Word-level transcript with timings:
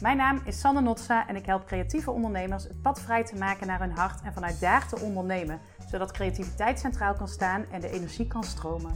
Mijn 0.00 0.16
naam 0.16 0.42
is 0.46 0.60
Sanne 0.60 0.80
Notsa 0.80 1.28
en 1.28 1.36
ik 1.36 1.46
help 1.46 1.66
creatieve 1.66 2.10
ondernemers 2.10 2.64
het 2.64 2.82
pad 2.82 3.00
vrij 3.00 3.24
te 3.24 3.36
maken 3.36 3.66
naar 3.66 3.80
hun 3.80 3.90
hart 3.90 4.22
en 4.22 4.32
vanuit 4.32 4.60
daar 4.60 4.88
te 4.88 5.00
ondernemen, 5.00 5.60
zodat 5.90 6.12
creativiteit 6.12 6.78
centraal 6.78 7.14
kan 7.14 7.28
staan 7.28 7.64
en 7.72 7.80
de 7.80 7.90
energie 7.90 8.26
kan 8.26 8.44
stromen. 8.44 8.94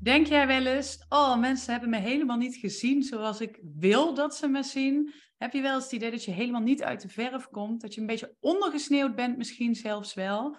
Denk 0.00 0.26
jij 0.26 0.46
wel 0.46 0.66
eens, 0.66 1.06
oh 1.08 1.38
mensen 1.38 1.72
hebben 1.72 1.90
me 1.90 1.98
helemaal 1.98 2.36
niet 2.36 2.56
gezien 2.56 3.02
zoals 3.02 3.40
ik 3.40 3.60
wil 3.78 4.14
dat 4.14 4.36
ze 4.36 4.48
me 4.48 4.62
zien? 4.62 5.12
Heb 5.38 5.52
je 5.52 5.60
wel 5.60 5.74
eens 5.74 5.84
het 5.84 5.92
idee 5.92 6.10
dat 6.10 6.24
je 6.24 6.30
helemaal 6.30 6.60
niet 6.60 6.82
uit 6.82 7.00
de 7.00 7.08
verf 7.08 7.48
komt, 7.48 7.80
dat 7.80 7.94
je 7.94 8.00
een 8.00 8.06
beetje 8.06 8.36
ondergesneeuwd 8.40 9.14
bent 9.14 9.36
misschien 9.36 9.74
zelfs 9.74 10.14
wel? 10.14 10.56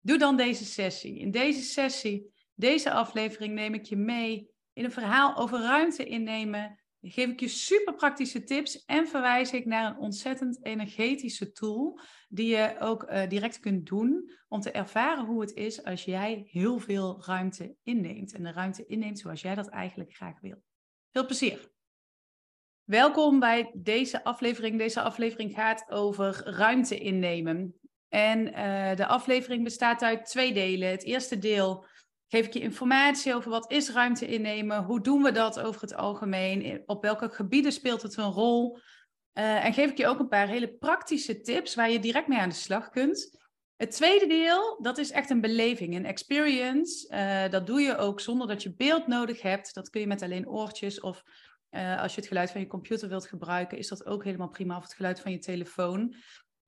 Doe 0.00 0.18
dan 0.18 0.36
deze 0.36 0.64
sessie. 0.64 1.18
In 1.18 1.30
deze 1.30 1.62
sessie, 1.62 2.32
deze 2.54 2.90
aflevering 2.90 3.54
neem 3.54 3.74
ik 3.74 3.84
je 3.84 3.96
mee 3.96 4.50
in 4.72 4.84
een 4.84 4.92
verhaal 4.92 5.36
over 5.36 5.60
ruimte 5.60 6.04
innemen 6.04 6.84
geef 7.02 7.28
ik 7.28 7.40
je 7.40 7.48
super 7.48 7.94
praktische 7.94 8.44
tips 8.44 8.84
en 8.84 9.08
verwijs 9.08 9.52
ik 9.52 9.64
naar 9.64 9.90
een 9.90 9.98
ontzettend 9.98 10.64
energetische 10.64 11.52
tool 11.52 12.00
die 12.28 12.48
je 12.48 12.76
ook 12.78 13.10
uh, 13.10 13.28
direct 13.28 13.60
kunt 13.60 13.86
doen 13.86 14.30
om 14.48 14.60
te 14.60 14.70
ervaren 14.70 15.24
hoe 15.24 15.40
het 15.40 15.52
is 15.52 15.84
als 15.84 16.04
jij 16.04 16.46
heel 16.50 16.78
veel 16.78 17.22
ruimte 17.24 17.74
inneemt 17.82 18.34
en 18.34 18.42
de 18.42 18.52
ruimte 18.52 18.86
inneemt 18.86 19.18
zoals 19.18 19.40
jij 19.40 19.54
dat 19.54 19.68
eigenlijk 19.68 20.14
graag 20.14 20.40
wil. 20.40 20.62
Veel 21.10 21.26
plezier! 21.26 21.74
Welkom 22.84 23.40
bij 23.40 23.70
deze 23.74 24.24
aflevering. 24.24 24.78
Deze 24.78 25.00
aflevering 25.00 25.54
gaat 25.54 25.90
over 25.90 26.42
ruimte 26.44 26.98
innemen. 26.98 27.74
En 28.08 28.46
uh, 28.46 28.96
de 28.96 29.06
aflevering 29.06 29.64
bestaat 29.64 30.02
uit 30.02 30.24
twee 30.24 30.52
delen. 30.52 30.88
Het 30.88 31.04
eerste 31.04 31.38
deel 31.38 31.86
geef 32.28 32.46
ik 32.46 32.52
je 32.52 32.60
informatie 32.60 33.34
over 33.34 33.50
wat 33.50 33.70
is 33.70 33.90
ruimte 33.90 34.26
innemen, 34.26 34.84
hoe 34.84 35.00
doen 35.00 35.22
we 35.22 35.32
dat 35.32 35.60
over 35.60 35.80
het 35.80 35.94
algemeen, 35.94 36.82
op 36.86 37.02
welke 37.02 37.28
gebieden 37.28 37.72
speelt 37.72 38.02
het 38.02 38.16
een 38.16 38.30
rol. 38.30 38.78
Uh, 39.38 39.64
en 39.64 39.72
geef 39.72 39.90
ik 39.90 39.96
je 39.96 40.06
ook 40.06 40.18
een 40.18 40.28
paar 40.28 40.48
hele 40.48 40.68
praktische 40.68 41.40
tips 41.40 41.74
waar 41.74 41.90
je 41.90 41.98
direct 41.98 42.28
mee 42.28 42.38
aan 42.38 42.48
de 42.48 42.54
slag 42.54 42.88
kunt. 42.88 43.38
Het 43.76 43.90
tweede 43.90 44.26
deel, 44.26 44.78
dat 44.82 44.98
is 44.98 45.10
echt 45.10 45.30
een 45.30 45.40
beleving, 45.40 45.94
een 45.94 46.06
experience. 46.06 47.08
Uh, 47.10 47.50
dat 47.50 47.66
doe 47.66 47.80
je 47.80 47.96
ook 47.96 48.20
zonder 48.20 48.46
dat 48.46 48.62
je 48.62 48.74
beeld 48.74 49.06
nodig 49.06 49.42
hebt. 49.42 49.74
Dat 49.74 49.90
kun 49.90 50.00
je 50.00 50.06
met 50.06 50.22
alleen 50.22 50.48
oortjes 50.48 51.00
of 51.00 51.22
uh, 51.70 52.02
als 52.02 52.14
je 52.14 52.20
het 52.20 52.28
geluid 52.28 52.50
van 52.50 52.60
je 52.60 52.66
computer 52.66 53.08
wilt 53.08 53.26
gebruiken, 53.26 53.78
is 53.78 53.88
dat 53.88 54.06
ook 54.06 54.24
helemaal 54.24 54.48
prima. 54.48 54.76
Of 54.76 54.82
het 54.82 54.94
geluid 54.94 55.20
van 55.20 55.32
je 55.32 55.38
telefoon. 55.38 56.14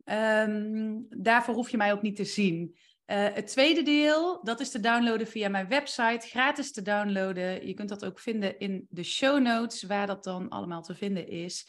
Um, 0.05 1.07
daarvoor 1.09 1.55
hoef 1.55 1.71
je 1.71 1.77
mij 1.77 1.93
ook 1.93 2.03
niet 2.03 2.17
te 2.17 2.25
zien. 2.25 2.79
Uh, 3.11 3.27
het 3.35 3.47
tweede 3.47 3.83
deel, 3.83 4.41
dat 4.43 4.61
is 4.61 4.71
te 4.71 4.81
downloaden 4.81 5.27
via 5.27 5.49
mijn 5.49 5.69
website, 5.69 6.27
gratis 6.27 6.73
te 6.73 6.83
downloaden. 6.83 7.67
Je 7.67 7.75
kunt 7.75 7.89
dat 7.89 8.05
ook 8.05 8.19
vinden 8.19 8.59
in 8.59 8.87
de 8.91 9.03
show 9.03 9.43
notes, 9.43 9.83
waar 9.83 10.07
dat 10.07 10.25
dan 10.25 10.49
allemaal 10.49 10.83
te 10.83 10.95
vinden 10.95 11.29
is. 11.29 11.69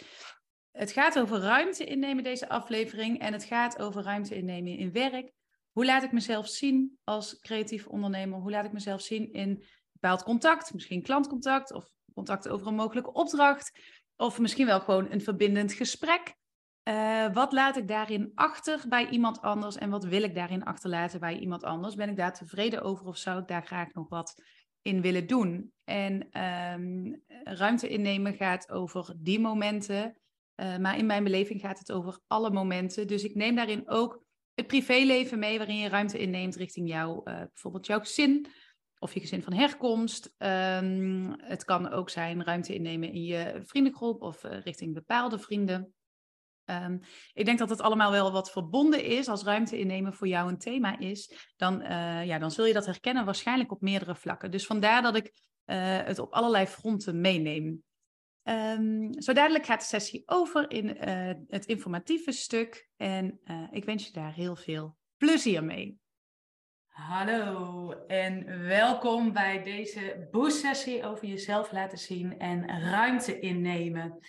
Het 0.71 0.91
gaat 0.91 1.19
over 1.19 1.39
ruimte 1.39 1.85
innemen, 1.85 2.23
deze 2.23 2.49
aflevering. 2.49 3.19
En 3.19 3.33
het 3.33 3.43
gaat 3.43 3.79
over 3.79 4.03
ruimte 4.03 4.35
innemen 4.35 4.77
in 4.77 4.91
werk. 4.91 5.31
Hoe 5.71 5.85
laat 5.85 6.03
ik 6.03 6.11
mezelf 6.11 6.47
zien 6.47 6.97
als 7.03 7.39
creatief 7.39 7.87
ondernemer? 7.87 8.39
Hoe 8.39 8.51
laat 8.51 8.65
ik 8.65 8.71
mezelf 8.71 9.01
zien 9.01 9.33
in 9.33 9.63
bepaald 9.91 10.23
contact? 10.23 10.73
Misschien 10.73 11.03
klantcontact 11.03 11.73
of 11.73 11.85
contact 12.13 12.47
over 12.47 12.67
een 12.67 12.75
mogelijke 12.75 13.13
opdracht. 13.13 13.79
Of 14.15 14.39
misschien 14.39 14.65
wel 14.65 14.79
gewoon 14.79 15.11
een 15.11 15.21
verbindend 15.21 15.73
gesprek. 15.73 16.35
Uh, 16.89 17.33
wat 17.33 17.51
laat 17.51 17.77
ik 17.77 17.87
daarin 17.87 18.31
achter 18.35 18.85
bij 18.87 19.09
iemand 19.09 19.41
anders 19.41 19.77
en 19.77 19.89
wat 19.89 20.03
wil 20.03 20.23
ik 20.23 20.35
daarin 20.35 20.63
achterlaten 20.63 21.19
bij 21.19 21.37
iemand 21.37 21.63
anders? 21.63 21.95
Ben 21.95 22.09
ik 22.09 22.15
daar 22.15 22.33
tevreden 22.33 22.81
over 22.81 23.05
of 23.05 23.17
zou 23.17 23.39
ik 23.39 23.47
daar 23.47 23.65
graag 23.65 23.93
nog 23.93 24.09
wat 24.09 24.43
in 24.81 25.01
willen 25.01 25.27
doen? 25.27 25.73
En 25.83 26.41
um, 26.73 27.23
ruimte 27.43 27.87
innemen 27.87 28.33
gaat 28.33 28.71
over 28.71 29.15
die 29.17 29.39
momenten, 29.39 30.17
uh, 30.55 30.77
maar 30.77 30.97
in 30.97 31.05
mijn 31.05 31.23
beleving 31.23 31.61
gaat 31.61 31.79
het 31.79 31.91
over 31.91 32.19
alle 32.27 32.51
momenten. 32.51 33.07
Dus 33.07 33.23
ik 33.23 33.35
neem 33.35 33.55
daarin 33.55 33.89
ook 33.89 34.23
het 34.53 34.67
privéleven 34.67 35.39
mee, 35.39 35.57
waarin 35.57 35.77
je 35.77 35.89
ruimte 35.89 36.19
inneemt 36.19 36.55
richting 36.55 36.89
jou, 36.89 37.21
uh, 37.31 37.37
bijvoorbeeld 37.37 37.85
jouw 37.85 37.99
gezin 37.99 38.47
of 38.99 39.13
je 39.13 39.19
gezin 39.19 39.43
van 39.43 39.53
herkomst. 39.53 40.35
Um, 40.37 41.33
het 41.37 41.63
kan 41.63 41.89
ook 41.89 42.09
zijn 42.09 42.43
ruimte 42.43 42.73
innemen 42.73 43.13
in 43.13 43.23
je 43.23 43.61
vriendengroep 43.63 44.21
of 44.21 44.43
richting 44.43 44.93
bepaalde 44.93 45.39
vrienden. 45.39 45.93
Um, 46.69 46.99
ik 47.33 47.45
denk 47.45 47.59
dat 47.59 47.69
het 47.69 47.81
allemaal 47.81 48.11
wel 48.11 48.31
wat 48.31 48.51
verbonden 48.51 49.03
is. 49.03 49.27
Als 49.27 49.43
ruimte 49.43 49.79
innemen 49.79 50.13
voor 50.13 50.27
jou 50.27 50.49
een 50.49 50.57
thema 50.57 50.99
is, 50.99 51.51
dan, 51.57 51.81
uh, 51.81 52.25
ja, 52.25 52.37
dan 52.37 52.51
zul 52.51 52.65
je 52.65 52.73
dat 52.73 52.85
herkennen 52.85 53.25
waarschijnlijk 53.25 53.71
op 53.71 53.81
meerdere 53.81 54.15
vlakken. 54.15 54.51
Dus 54.51 54.65
vandaar 54.65 55.01
dat 55.01 55.15
ik 55.15 55.25
uh, 55.25 55.75
het 56.03 56.19
op 56.19 56.33
allerlei 56.33 56.65
fronten 56.65 57.21
meeneem. 57.21 57.83
Um, 58.43 59.21
zo 59.21 59.33
dadelijk 59.33 59.65
gaat 59.65 59.79
de 59.79 59.85
sessie 59.85 60.23
over 60.25 60.71
in 60.71 60.85
uh, 60.85 61.33
het 61.47 61.65
informatieve 61.65 62.31
stuk. 62.31 62.89
En 62.97 63.39
ik 63.71 63.85
wens 63.85 64.05
je 64.05 64.11
daar 64.11 64.33
heel 64.33 64.55
veel 64.55 64.97
plezier 65.17 65.63
mee. 65.63 65.97
Hallo 66.87 67.91
en 68.07 68.59
welkom 68.67 69.33
bij 69.33 69.63
deze 69.63 70.27
boost-sessie 70.31 71.03
over 71.03 71.27
jezelf 71.27 71.71
laten 71.71 71.97
zien 71.97 72.39
en 72.39 72.81
ruimte 72.81 73.39
innemen. 73.39 74.19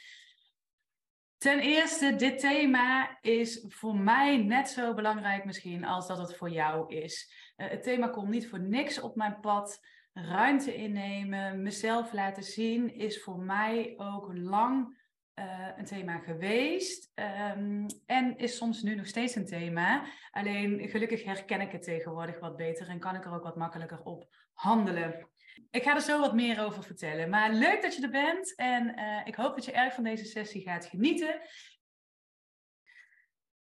Ten 1.40 1.60
eerste, 1.60 2.16
dit 2.16 2.38
thema 2.38 3.18
is 3.20 3.64
voor 3.68 3.96
mij 3.96 4.36
net 4.36 4.68
zo 4.68 4.94
belangrijk 4.94 5.44
misschien 5.44 5.84
als 5.84 6.06
dat 6.06 6.18
het 6.18 6.36
voor 6.36 6.50
jou 6.50 6.94
is. 6.94 7.32
Uh, 7.56 7.68
het 7.68 7.82
thema 7.82 8.08
komt 8.08 8.28
niet 8.28 8.48
voor 8.48 8.60
niks 8.60 9.00
op 9.00 9.16
mijn 9.16 9.40
pad. 9.40 9.80
Ruimte 10.12 10.74
innemen, 10.74 11.62
mezelf 11.62 12.12
laten 12.12 12.42
zien, 12.42 12.94
is 12.94 13.22
voor 13.22 13.38
mij 13.38 13.94
ook 13.96 14.30
lang 14.34 14.98
uh, 15.34 15.68
een 15.76 15.84
thema 15.84 16.18
geweest. 16.18 17.12
Um, 17.14 17.86
en 18.06 18.36
is 18.36 18.56
soms 18.56 18.82
nu 18.82 18.94
nog 18.94 19.06
steeds 19.06 19.34
een 19.34 19.46
thema. 19.46 20.04
Alleen 20.30 20.88
gelukkig 20.88 21.24
herken 21.24 21.60
ik 21.60 21.72
het 21.72 21.82
tegenwoordig 21.82 22.40
wat 22.40 22.56
beter 22.56 22.88
en 22.88 22.98
kan 22.98 23.14
ik 23.14 23.24
er 23.24 23.34
ook 23.34 23.42
wat 23.42 23.56
makkelijker 23.56 24.02
op 24.02 24.34
handelen. 24.52 25.28
Ik 25.71 25.82
ga 25.82 25.94
er 25.94 26.00
zo 26.00 26.21
wat 26.21 26.34
meer 26.34 26.65
over 26.65 26.82
vertellen. 26.82 27.31
Maar 27.31 27.53
leuk 27.53 27.82
dat 27.82 27.94
je 27.97 28.03
er 28.03 28.10
bent 28.10 28.54
en 28.54 28.98
uh, 28.98 29.21
ik 29.25 29.34
hoop 29.34 29.54
dat 29.54 29.65
je 29.65 29.72
erg 29.72 29.94
van 29.94 30.04
deze 30.04 30.25
sessie 30.25 30.62
gaat 30.62 30.87
genieten. 30.87 31.41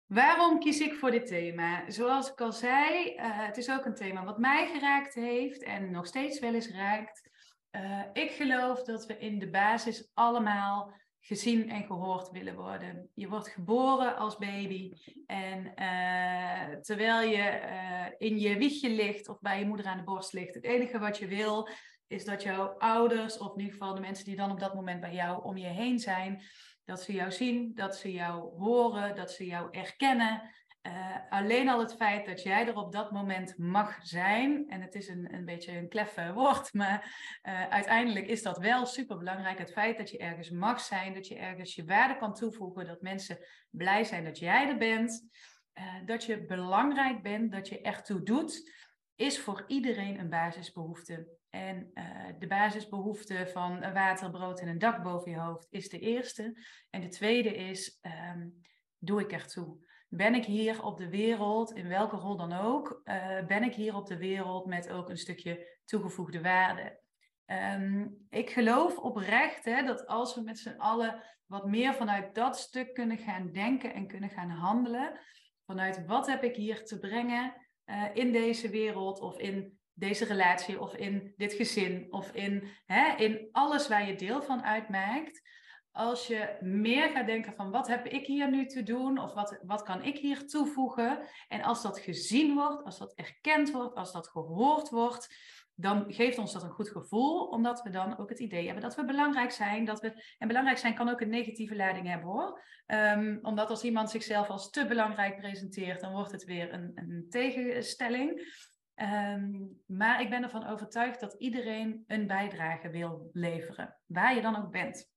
Waarom 0.05 0.59
kies 0.59 0.79
ik 0.79 0.93
voor 0.93 1.11
dit 1.11 1.27
thema? 1.27 1.89
Zoals 1.89 2.31
ik 2.31 2.41
al 2.41 2.51
zei, 2.51 3.15
uh, 3.15 3.21
het 3.23 3.57
is 3.57 3.69
ook 3.69 3.85
een 3.85 3.95
thema 3.95 4.23
wat 4.23 4.37
mij 4.37 4.67
geraakt 4.67 5.13
heeft 5.13 5.63
en 5.63 5.91
nog 5.91 6.05
steeds 6.05 6.39
wel 6.39 6.53
eens 6.53 6.71
raakt. 6.71 7.29
Uh, 7.71 8.03
ik 8.13 8.31
geloof 8.31 8.83
dat 8.83 9.05
we 9.05 9.17
in 9.17 9.39
de 9.39 9.49
basis 9.49 10.09
allemaal 10.13 10.93
gezien 11.21 11.69
en 11.69 11.83
gehoord 11.83 12.29
willen 12.29 12.55
worden. 12.55 13.09
Je 13.13 13.27
wordt 13.27 13.47
geboren 13.47 14.15
als 14.15 14.37
baby 14.37 14.93
en 15.25 15.73
uh, 15.75 16.79
terwijl 16.81 17.29
je 17.29 17.61
uh, 17.63 18.05
in 18.29 18.39
je 18.39 18.57
wiegje 18.57 18.89
ligt 18.89 19.29
of 19.29 19.39
bij 19.39 19.59
je 19.59 19.65
moeder 19.65 19.85
aan 19.85 19.97
de 19.97 20.03
borst 20.03 20.33
ligt, 20.33 20.55
het 20.55 20.63
enige 20.63 20.99
wat 20.99 21.17
je 21.17 21.27
wil 21.27 21.69
is 22.11 22.25
dat 22.25 22.43
jouw 22.43 22.67
ouders, 22.77 23.37
of 23.37 23.53
in 23.53 23.59
ieder 23.59 23.73
geval 23.73 23.95
de 23.95 24.01
mensen 24.01 24.25
die 24.25 24.35
dan 24.35 24.51
op 24.51 24.59
dat 24.59 24.73
moment 24.73 25.01
bij 25.01 25.13
jou 25.13 25.43
om 25.43 25.57
je 25.57 25.67
heen 25.67 25.99
zijn, 25.99 26.43
dat 26.85 27.01
ze 27.01 27.13
jou 27.13 27.31
zien, 27.31 27.71
dat 27.75 27.95
ze 27.95 28.11
jou 28.11 28.57
horen, 28.57 29.15
dat 29.15 29.31
ze 29.31 29.45
jou 29.45 29.67
erkennen. 29.71 30.41
Uh, 30.87 31.15
alleen 31.29 31.69
al 31.69 31.79
het 31.79 31.95
feit 31.95 32.25
dat 32.25 32.43
jij 32.43 32.67
er 32.67 32.75
op 32.75 32.91
dat 32.91 33.11
moment 33.11 33.57
mag 33.57 33.99
zijn, 34.01 34.69
en 34.69 34.81
het 34.81 34.95
is 34.95 35.07
een, 35.07 35.33
een 35.33 35.45
beetje 35.45 35.77
een 35.77 35.89
kleffe 35.89 36.33
woord, 36.33 36.73
maar 36.73 37.15
uh, 37.43 37.67
uiteindelijk 37.69 38.27
is 38.27 38.43
dat 38.43 38.57
wel 38.57 38.85
super 38.85 39.17
belangrijk. 39.17 39.57
Het 39.57 39.71
feit 39.71 39.97
dat 39.97 40.09
je 40.09 40.17
ergens 40.17 40.49
mag 40.49 40.79
zijn, 40.79 41.13
dat 41.13 41.27
je 41.27 41.35
ergens 41.35 41.75
je 41.75 41.85
waarde 41.85 42.17
kan 42.17 42.33
toevoegen, 42.33 42.85
dat 42.85 43.01
mensen 43.01 43.37
blij 43.69 44.03
zijn 44.03 44.23
dat 44.23 44.39
jij 44.39 44.67
er 44.67 44.77
bent, 44.77 45.29
uh, 45.73 46.05
dat 46.05 46.23
je 46.23 46.45
belangrijk 46.45 47.21
bent, 47.21 47.51
dat 47.51 47.67
je 47.67 47.81
ertoe 47.81 48.23
doet, 48.23 48.71
is 49.15 49.39
voor 49.39 49.63
iedereen 49.67 50.19
een 50.19 50.29
basisbehoefte. 50.29 51.39
En 51.49 51.91
de 52.39 52.47
basisbehoefte 52.47 53.49
van 53.53 53.93
water, 53.93 54.31
brood 54.31 54.59
en 54.59 54.67
een 54.67 54.79
dak 54.79 55.03
boven 55.03 55.31
je 55.31 55.37
hoofd 55.37 55.67
is 55.69 55.89
de 55.89 55.99
eerste. 55.99 56.63
En 56.89 57.01
de 57.01 57.07
tweede 57.07 57.55
is, 57.55 57.99
um, 58.01 58.61
doe 58.97 59.21
ik 59.21 59.31
ertoe? 59.31 59.89
Ben 60.13 60.35
ik 60.35 60.45
hier 60.45 60.83
op 60.83 60.97
de 60.97 61.09
wereld, 61.09 61.71
in 61.71 61.87
welke 61.87 62.15
rol 62.15 62.37
dan 62.37 62.53
ook, 62.53 63.01
uh, 63.03 63.45
ben 63.45 63.63
ik 63.63 63.73
hier 63.73 63.95
op 63.95 64.07
de 64.07 64.17
wereld 64.17 64.65
met 64.65 64.89
ook 64.89 65.09
een 65.09 65.17
stukje 65.17 65.79
toegevoegde 65.85 66.41
waarde. 66.41 66.99
Um, 67.45 68.25
ik 68.29 68.49
geloof 68.49 68.97
oprecht 68.97 69.65
hè, 69.65 69.83
dat 69.83 70.07
als 70.07 70.35
we 70.35 70.41
met 70.41 70.59
z'n 70.59 70.75
allen 70.77 71.23
wat 71.45 71.65
meer 71.65 71.93
vanuit 71.93 72.35
dat 72.35 72.57
stuk 72.57 72.93
kunnen 72.93 73.17
gaan 73.17 73.51
denken 73.51 73.93
en 73.93 74.07
kunnen 74.07 74.29
gaan 74.29 74.49
handelen, 74.49 75.19
vanuit 75.65 76.05
wat 76.05 76.27
heb 76.27 76.43
ik 76.43 76.55
hier 76.55 76.85
te 76.85 76.99
brengen 76.99 77.53
uh, 77.85 78.05
in 78.13 78.31
deze 78.31 78.69
wereld 78.69 79.19
of 79.19 79.37
in 79.37 79.79
deze 79.93 80.25
relatie 80.25 80.81
of 80.81 80.95
in 80.95 81.33
dit 81.37 81.53
gezin 81.53 82.07
of 82.09 82.33
in, 82.33 82.67
hè, 82.85 83.15
in 83.15 83.49
alles 83.51 83.87
waar 83.87 84.07
je 84.07 84.15
deel 84.15 84.41
van 84.41 84.63
uitmaakt, 84.63 85.41
als 85.91 86.27
je 86.27 86.57
meer 86.59 87.09
gaat 87.09 87.25
denken 87.25 87.53
van 87.53 87.71
wat 87.71 87.87
heb 87.87 88.05
ik 88.05 88.25
hier 88.25 88.49
nu 88.49 88.65
te 88.65 88.83
doen 88.83 89.17
of 89.17 89.33
wat, 89.33 89.59
wat 89.65 89.83
kan 89.83 90.03
ik 90.03 90.17
hier 90.17 90.47
toevoegen. 90.47 91.19
En 91.47 91.61
als 91.61 91.81
dat 91.81 91.99
gezien 91.99 92.55
wordt, 92.55 92.83
als 92.83 92.97
dat 92.97 93.13
erkend 93.13 93.71
wordt, 93.71 93.95
als 93.95 94.11
dat 94.11 94.27
gehoord 94.27 94.89
wordt, 94.89 95.35
dan 95.75 96.13
geeft 96.13 96.37
ons 96.37 96.53
dat 96.53 96.63
een 96.63 96.69
goed 96.69 96.89
gevoel, 96.89 97.47
omdat 97.47 97.81
we 97.81 97.89
dan 97.89 98.17
ook 98.17 98.29
het 98.29 98.39
idee 98.39 98.65
hebben 98.65 98.83
dat 98.83 98.95
we 98.95 99.05
belangrijk 99.05 99.51
zijn. 99.51 99.85
Dat 99.85 99.99
we, 99.99 100.35
en 100.37 100.47
belangrijk 100.47 100.77
zijn 100.77 100.95
kan 100.95 101.09
ook 101.09 101.21
een 101.21 101.29
negatieve 101.29 101.75
leiding 101.75 102.07
hebben 102.07 102.29
hoor. 102.29 102.63
Um, 102.87 103.39
omdat 103.41 103.69
als 103.69 103.83
iemand 103.83 104.09
zichzelf 104.09 104.49
als 104.49 104.69
te 104.69 104.85
belangrijk 104.85 105.37
presenteert, 105.37 106.01
dan 106.01 106.11
wordt 106.11 106.31
het 106.31 106.43
weer 106.43 106.73
een, 106.73 106.91
een 106.95 107.25
tegenstelling. 107.29 108.59
Um, 108.95 109.81
maar 109.85 110.21
ik 110.21 110.29
ben 110.29 110.43
ervan 110.43 110.67
overtuigd 110.67 111.19
dat 111.19 111.33
iedereen 111.33 112.03
een 112.07 112.27
bijdrage 112.27 112.89
wil 112.89 113.29
leveren, 113.33 113.97
waar 114.05 114.35
je 114.35 114.41
dan 114.41 114.55
ook 114.55 114.71
bent. 114.71 115.09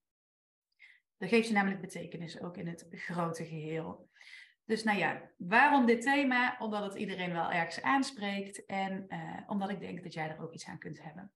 Dat 1.19 1.29
geeft 1.29 1.49
je 1.49 1.55
namelijk 1.55 1.81
betekenis 1.81 2.41
ook 2.41 2.57
in 2.57 2.67
het 2.67 2.87
grote 2.91 3.45
geheel. 3.45 4.09
Dus 4.65 4.83
nou 4.83 4.99
ja, 4.99 5.31
waarom 5.37 5.87
dit 5.87 6.03
thema? 6.03 6.57
Omdat 6.59 6.83
het 6.83 6.95
iedereen 6.95 7.33
wel 7.33 7.51
ergens 7.51 7.83
aanspreekt 7.83 8.67
en 8.67 9.05
uh, 9.09 9.41
omdat 9.47 9.71
ik 9.71 9.81
denk 9.81 10.03
dat 10.03 10.13
jij 10.13 10.29
er 10.29 10.43
ook 10.43 10.53
iets 10.53 10.67
aan 10.67 10.79
kunt 10.79 11.03
hebben. 11.03 11.33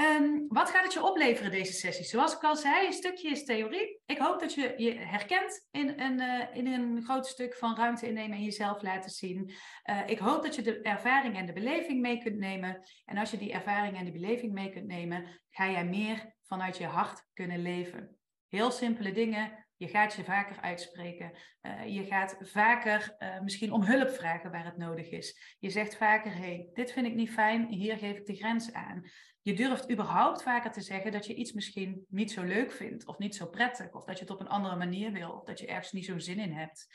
Um, 0.00 0.46
wat 0.48 0.70
gaat 0.70 0.84
het 0.84 0.92
je 0.92 1.04
opleveren, 1.04 1.50
deze 1.50 1.72
sessie? 1.72 2.04
Zoals 2.04 2.34
ik 2.34 2.42
al 2.42 2.56
zei, 2.56 2.86
een 2.86 2.92
stukje 2.92 3.30
is 3.30 3.44
theorie. 3.44 4.00
Ik 4.06 4.18
hoop 4.18 4.40
dat 4.40 4.54
je 4.54 4.74
je 4.76 4.94
herkent 4.94 5.66
in 5.70 6.00
een, 6.00 6.20
uh, 6.20 6.44
in 6.52 6.66
een 6.66 7.02
groot 7.02 7.26
stuk 7.26 7.54
van 7.54 7.76
ruimte 7.76 8.06
innemen 8.06 8.36
en 8.36 8.42
jezelf 8.42 8.82
laten 8.82 9.10
zien. 9.10 9.52
Uh, 9.84 10.02
ik 10.06 10.18
hoop 10.18 10.42
dat 10.42 10.54
je 10.54 10.62
de 10.62 10.80
ervaring 10.80 11.36
en 11.36 11.46
de 11.46 11.52
beleving 11.52 12.00
mee 12.00 12.18
kunt 12.18 12.36
nemen. 12.36 12.82
En 13.04 13.16
als 13.16 13.30
je 13.30 13.38
die 13.38 13.52
ervaring 13.52 13.96
en 13.96 14.04
die 14.04 14.12
beleving 14.12 14.52
mee 14.52 14.70
kunt 14.70 14.86
nemen, 14.86 15.40
ga 15.50 15.70
jij 15.70 15.84
meer 15.84 16.34
vanuit 16.42 16.76
je 16.76 16.86
hart 16.86 17.28
kunnen 17.32 17.62
leven. 17.62 18.15
Heel 18.48 18.70
simpele 18.70 19.12
dingen, 19.12 19.66
je 19.76 19.88
gaat 19.88 20.14
je 20.14 20.24
vaker 20.24 20.60
uitspreken. 20.60 21.32
Uh, 21.62 21.86
je 21.86 22.04
gaat 22.04 22.36
vaker 22.40 23.16
uh, 23.18 23.40
misschien 23.40 23.72
om 23.72 23.82
hulp 23.82 24.10
vragen 24.10 24.50
waar 24.50 24.64
het 24.64 24.76
nodig 24.76 25.10
is. 25.10 25.56
Je 25.58 25.70
zegt 25.70 25.96
vaker, 25.96 26.36
hey, 26.36 26.68
dit 26.72 26.92
vind 26.92 27.06
ik 27.06 27.14
niet 27.14 27.30
fijn, 27.30 27.66
hier 27.66 27.96
geef 27.96 28.16
ik 28.16 28.26
de 28.26 28.36
grens 28.36 28.72
aan. 28.72 29.02
Je 29.42 29.54
durft 29.54 29.90
überhaupt 29.90 30.42
vaker 30.42 30.70
te 30.70 30.80
zeggen 30.80 31.12
dat 31.12 31.26
je 31.26 31.34
iets 31.34 31.52
misschien 31.52 32.04
niet 32.08 32.30
zo 32.30 32.42
leuk 32.42 32.72
vindt 32.72 33.06
of 33.06 33.18
niet 33.18 33.34
zo 33.34 33.46
prettig. 33.46 33.92
Of 33.92 34.04
dat 34.04 34.16
je 34.18 34.24
het 34.24 34.32
op 34.32 34.40
een 34.40 34.48
andere 34.48 34.76
manier 34.76 35.12
wil 35.12 35.30
of 35.30 35.44
dat 35.44 35.58
je 35.58 35.66
ergens 35.66 35.92
niet 35.92 36.04
zo'n 36.04 36.20
zin 36.20 36.38
in 36.38 36.52
hebt. 36.52 36.86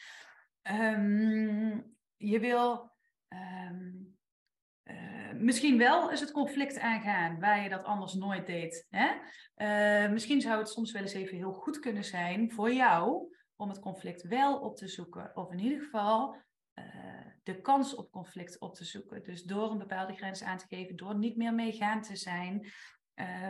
Um, 0.72 1.96
je 2.18 2.40
wil 2.40 2.92
um, 3.30 4.18
uh, 4.84 5.32
misschien 5.34 5.78
wel 5.78 6.12
eens 6.12 6.20
het 6.20 6.32
conflict 6.32 6.80
aangaan 6.80 7.40
waar 7.40 7.64
je 7.64 7.70
dat 7.70 7.84
anders 7.84 8.14
nooit 8.14 8.46
deed. 8.46 8.88
Hè? 8.90 9.10
Uh, 9.56 10.12
misschien 10.12 10.42
zou 10.42 10.58
het 10.58 10.70
soms 10.70 10.92
wel 10.92 11.02
eens 11.02 11.14
even 11.14 11.38
heel 11.38 11.54
goed 11.54 11.80
kunnen 11.80 12.06
zijn 12.06 12.52
voor 12.52 12.74
jou 12.74 13.34
om 13.56 13.70
het 13.70 13.80
conflict 13.80 14.28
wel 14.28 14.60
op 14.60 14.76
te 14.76 14.88
zoeken. 14.88 15.32
Of 15.36 15.52
in 15.52 15.60
ieder 15.60 15.82
geval 15.82 16.36
uh, 16.76 16.86
de 17.44 17.62
kans 17.62 17.96
op 17.96 18.12
conflict 18.12 18.60
op 18.60 18.76
te 18.76 18.86
zoeken. 18.86 19.24
Dus 19.24 19.44
door 19.44 19.72
een 19.72 19.78
bepaalde 19.78 20.14
grens 20.14 20.44
aan 20.44 20.58
te 20.58 20.68
geven, 20.68 20.96
door 20.96 21.16
niet 21.16 21.38
meer 21.38 21.54
meegaan 21.54 22.02
te 22.02 22.16
zijn, 22.16 22.72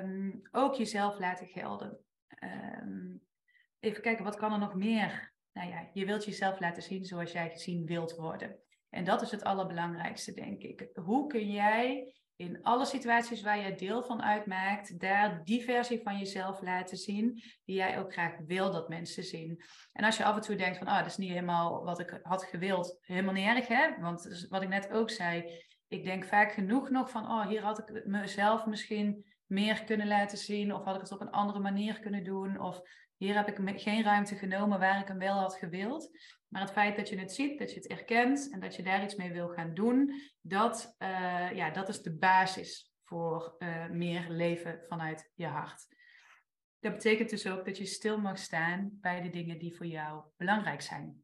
um, 0.04 0.42
ook 0.51 0.75
jezelf 0.75 1.19
laten 1.19 1.48
gelden. 1.48 2.00
Um, 2.84 3.22
even 3.80 4.01
kijken, 4.01 4.24
wat 4.24 4.36
kan 4.36 4.51
er 4.51 4.60
nog 4.60 4.75
meer? 4.75 5.34
Nou 5.54 5.69
ja, 5.69 5.89
je 5.94 6.06
wilt 6.06 6.25
jezelf 6.25 6.60
laten 6.60 6.84
zien 6.84 7.06
zoals 7.06 7.31
jij 7.31 7.50
gezien 7.50 7.86
wilt 7.86 8.16
worden. 8.16 8.60
En 8.91 9.03
dat 9.03 9.21
is 9.21 9.31
het 9.31 9.43
allerbelangrijkste, 9.43 10.33
denk 10.33 10.61
ik. 10.61 10.89
Hoe 10.93 11.27
kun 11.27 11.51
jij 11.51 12.13
in 12.35 12.63
alle 12.63 12.85
situaties 12.85 13.41
waar 13.41 13.59
jij 13.59 13.75
deel 13.75 14.03
van 14.03 14.21
uitmaakt, 14.21 14.99
daar 14.99 15.43
die 15.43 15.63
versie 15.63 16.01
van 16.01 16.17
jezelf 16.17 16.61
laten 16.61 16.97
zien, 16.97 17.41
die 17.65 17.75
jij 17.75 17.99
ook 17.99 18.13
graag 18.13 18.38
wil 18.45 18.71
dat 18.71 18.89
mensen 18.89 19.23
zien. 19.23 19.63
En 19.93 20.03
als 20.03 20.17
je 20.17 20.23
af 20.23 20.35
en 20.35 20.41
toe 20.41 20.55
denkt 20.55 20.77
van, 20.77 20.88
ah, 20.88 20.97
dat 20.97 21.05
is 21.05 21.17
niet 21.17 21.29
helemaal 21.29 21.83
wat 21.83 21.99
ik 21.99 22.19
had 22.23 22.43
gewild, 22.43 22.97
helemaal 23.01 23.33
niet 23.33 23.47
erg, 23.47 23.67
hè? 23.67 23.99
Want 23.99 24.45
wat 24.49 24.61
ik 24.61 24.69
net 24.69 24.91
ook 24.91 25.09
zei, 25.09 25.63
ik 25.88 26.03
denk 26.03 26.25
vaak 26.25 26.51
genoeg 26.51 26.89
nog 26.89 27.09
van, 27.09 27.23
oh, 27.23 27.47
hier 27.47 27.61
had 27.61 27.79
ik 27.79 28.05
mezelf 28.05 28.65
misschien 28.65 29.25
meer 29.45 29.83
kunnen 29.83 30.07
laten 30.07 30.38
zien, 30.38 30.73
of 30.73 30.83
had 30.83 30.95
ik 30.95 31.01
het 31.01 31.11
op 31.11 31.21
een 31.21 31.31
andere 31.31 31.59
manier 31.59 31.99
kunnen 31.99 32.23
doen, 32.23 32.59
of 32.59 32.81
hier 33.17 33.35
heb 33.35 33.47
ik 33.47 33.81
geen 33.81 34.03
ruimte 34.03 34.35
genomen 34.35 34.79
waar 34.79 35.01
ik 35.01 35.07
hem 35.07 35.17
wel 35.17 35.39
had 35.39 35.55
gewild. 35.55 36.09
Maar 36.51 36.62
het 36.62 36.71
feit 36.71 36.95
dat 36.95 37.09
je 37.09 37.19
het 37.19 37.33
ziet, 37.33 37.59
dat 37.59 37.69
je 37.69 37.75
het 37.75 37.88
erkent 37.88 38.50
en 38.51 38.59
dat 38.59 38.75
je 38.75 38.83
daar 38.83 39.03
iets 39.03 39.15
mee 39.15 39.31
wil 39.31 39.48
gaan 39.48 39.74
doen, 39.74 40.21
dat, 40.42 40.95
uh, 41.00 41.51
ja, 41.51 41.69
dat 41.69 41.89
is 41.89 42.01
de 42.01 42.18
basis 42.18 42.94
voor 43.03 43.56
uh, 43.59 43.89
meer 43.89 44.30
leven 44.30 44.83
vanuit 44.88 45.31
je 45.36 45.45
hart. 45.45 45.88
Dat 46.80 46.94
betekent 46.94 47.30
dus 47.30 47.48
ook 47.48 47.65
dat 47.65 47.77
je 47.77 47.86
stil 47.86 48.18
mag 48.19 48.38
staan 48.38 48.89
bij 48.92 49.21
de 49.21 49.30
dingen 49.30 49.59
die 49.59 49.75
voor 49.75 49.86
jou 49.86 50.24
belangrijk 50.38 50.81
zijn. 50.81 51.24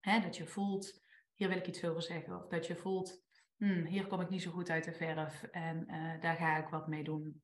Hè, 0.00 0.20
dat 0.20 0.36
je 0.36 0.46
voelt, 0.46 1.02
hier 1.34 1.48
wil 1.48 1.58
ik 1.58 1.66
iets 1.66 1.84
over 1.84 2.02
zeggen. 2.02 2.36
Of 2.36 2.46
dat 2.46 2.66
je 2.66 2.76
voelt, 2.76 3.22
hmm, 3.56 3.84
hier 3.84 4.06
kom 4.06 4.20
ik 4.20 4.28
niet 4.28 4.42
zo 4.42 4.50
goed 4.50 4.70
uit 4.70 4.84
de 4.84 4.92
verf 4.92 5.42
en 5.42 5.84
uh, 5.88 6.20
daar 6.20 6.36
ga 6.36 6.56
ik 6.56 6.68
wat 6.68 6.88
mee 6.88 7.04
doen. 7.04 7.42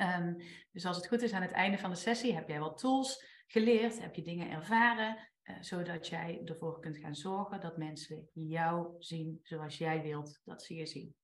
Um, 0.00 0.36
dus 0.72 0.86
als 0.86 0.96
het 0.96 1.08
goed 1.08 1.22
is 1.22 1.32
aan 1.32 1.42
het 1.42 1.52
einde 1.52 1.78
van 1.78 1.90
de 1.90 1.96
sessie 1.96 2.34
heb 2.34 2.48
jij 2.48 2.60
wat 2.60 2.78
tools 2.78 3.24
geleerd, 3.46 4.00
heb 4.00 4.14
je 4.14 4.22
dingen 4.22 4.50
ervaren, 4.50 5.29
zodat 5.60 6.08
jij 6.08 6.40
ervoor 6.44 6.80
kunt 6.80 6.98
gaan 6.98 7.14
zorgen 7.14 7.60
dat 7.60 7.76
mensen 7.76 8.28
jou 8.32 8.94
zien 8.98 9.40
zoals 9.42 9.78
jij 9.78 10.02
wilt 10.02 10.40
dat 10.44 10.62
ze 10.62 10.74
je 10.74 10.86
zien. 10.86 11.14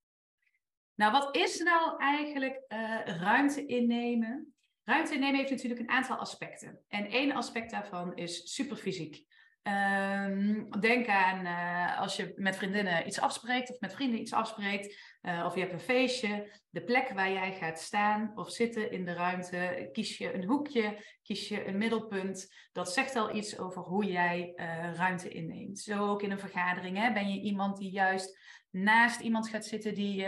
Nou, 0.94 1.12
wat 1.12 1.36
is 1.36 1.58
nou 1.58 1.98
eigenlijk 1.98 2.64
uh, 2.68 3.00
ruimte 3.04 3.66
innemen? 3.66 4.54
Ruimte 4.84 5.14
innemen 5.14 5.36
heeft 5.36 5.50
natuurlijk 5.50 5.80
een 5.80 5.90
aantal 5.90 6.16
aspecten. 6.16 6.84
En 6.88 7.06
één 7.06 7.32
aspect 7.32 7.70
daarvan 7.70 8.16
is 8.16 8.54
superfysiek. 8.54 9.24
Um, 9.68 10.80
denk 10.80 11.08
aan 11.08 11.46
uh, 11.46 12.00
als 12.00 12.16
je 12.16 12.32
met 12.36 12.56
vriendinnen 12.56 13.06
iets 13.06 13.20
afspreekt 13.20 13.70
of 13.70 13.80
met 13.80 13.94
vrienden 13.94 14.20
iets 14.20 14.32
afspreekt, 14.32 14.96
uh, 15.22 15.44
of 15.46 15.54
je 15.54 15.60
hebt 15.60 15.72
een 15.72 15.80
feestje, 15.80 16.52
de 16.70 16.84
plek 16.84 17.08
waar 17.08 17.32
jij 17.32 17.52
gaat 17.52 17.80
staan 17.80 18.32
of 18.34 18.50
zitten 18.50 18.90
in 18.90 19.04
de 19.04 19.12
ruimte, 19.12 19.88
kies 19.92 20.18
je 20.18 20.34
een 20.34 20.44
hoekje, 20.44 21.04
kies 21.22 21.48
je 21.48 21.66
een 21.66 21.78
middelpunt. 21.78 22.54
Dat 22.72 22.92
zegt 22.92 23.16
al 23.16 23.34
iets 23.34 23.58
over 23.58 23.82
hoe 23.82 24.04
jij 24.04 24.52
uh, 24.56 24.94
ruimte 24.94 25.28
inneemt. 25.28 25.78
Zo 25.78 26.08
ook 26.08 26.22
in 26.22 26.30
een 26.30 26.38
vergadering. 26.38 26.98
Hè? 26.98 27.12
Ben 27.12 27.32
je 27.32 27.40
iemand 27.40 27.76
die 27.76 27.90
juist 27.90 28.38
naast 28.70 29.20
iemand 29.20 29.48
gaat 29.48 29.64
zitten 29.64 29.94
die, 29.94 30.26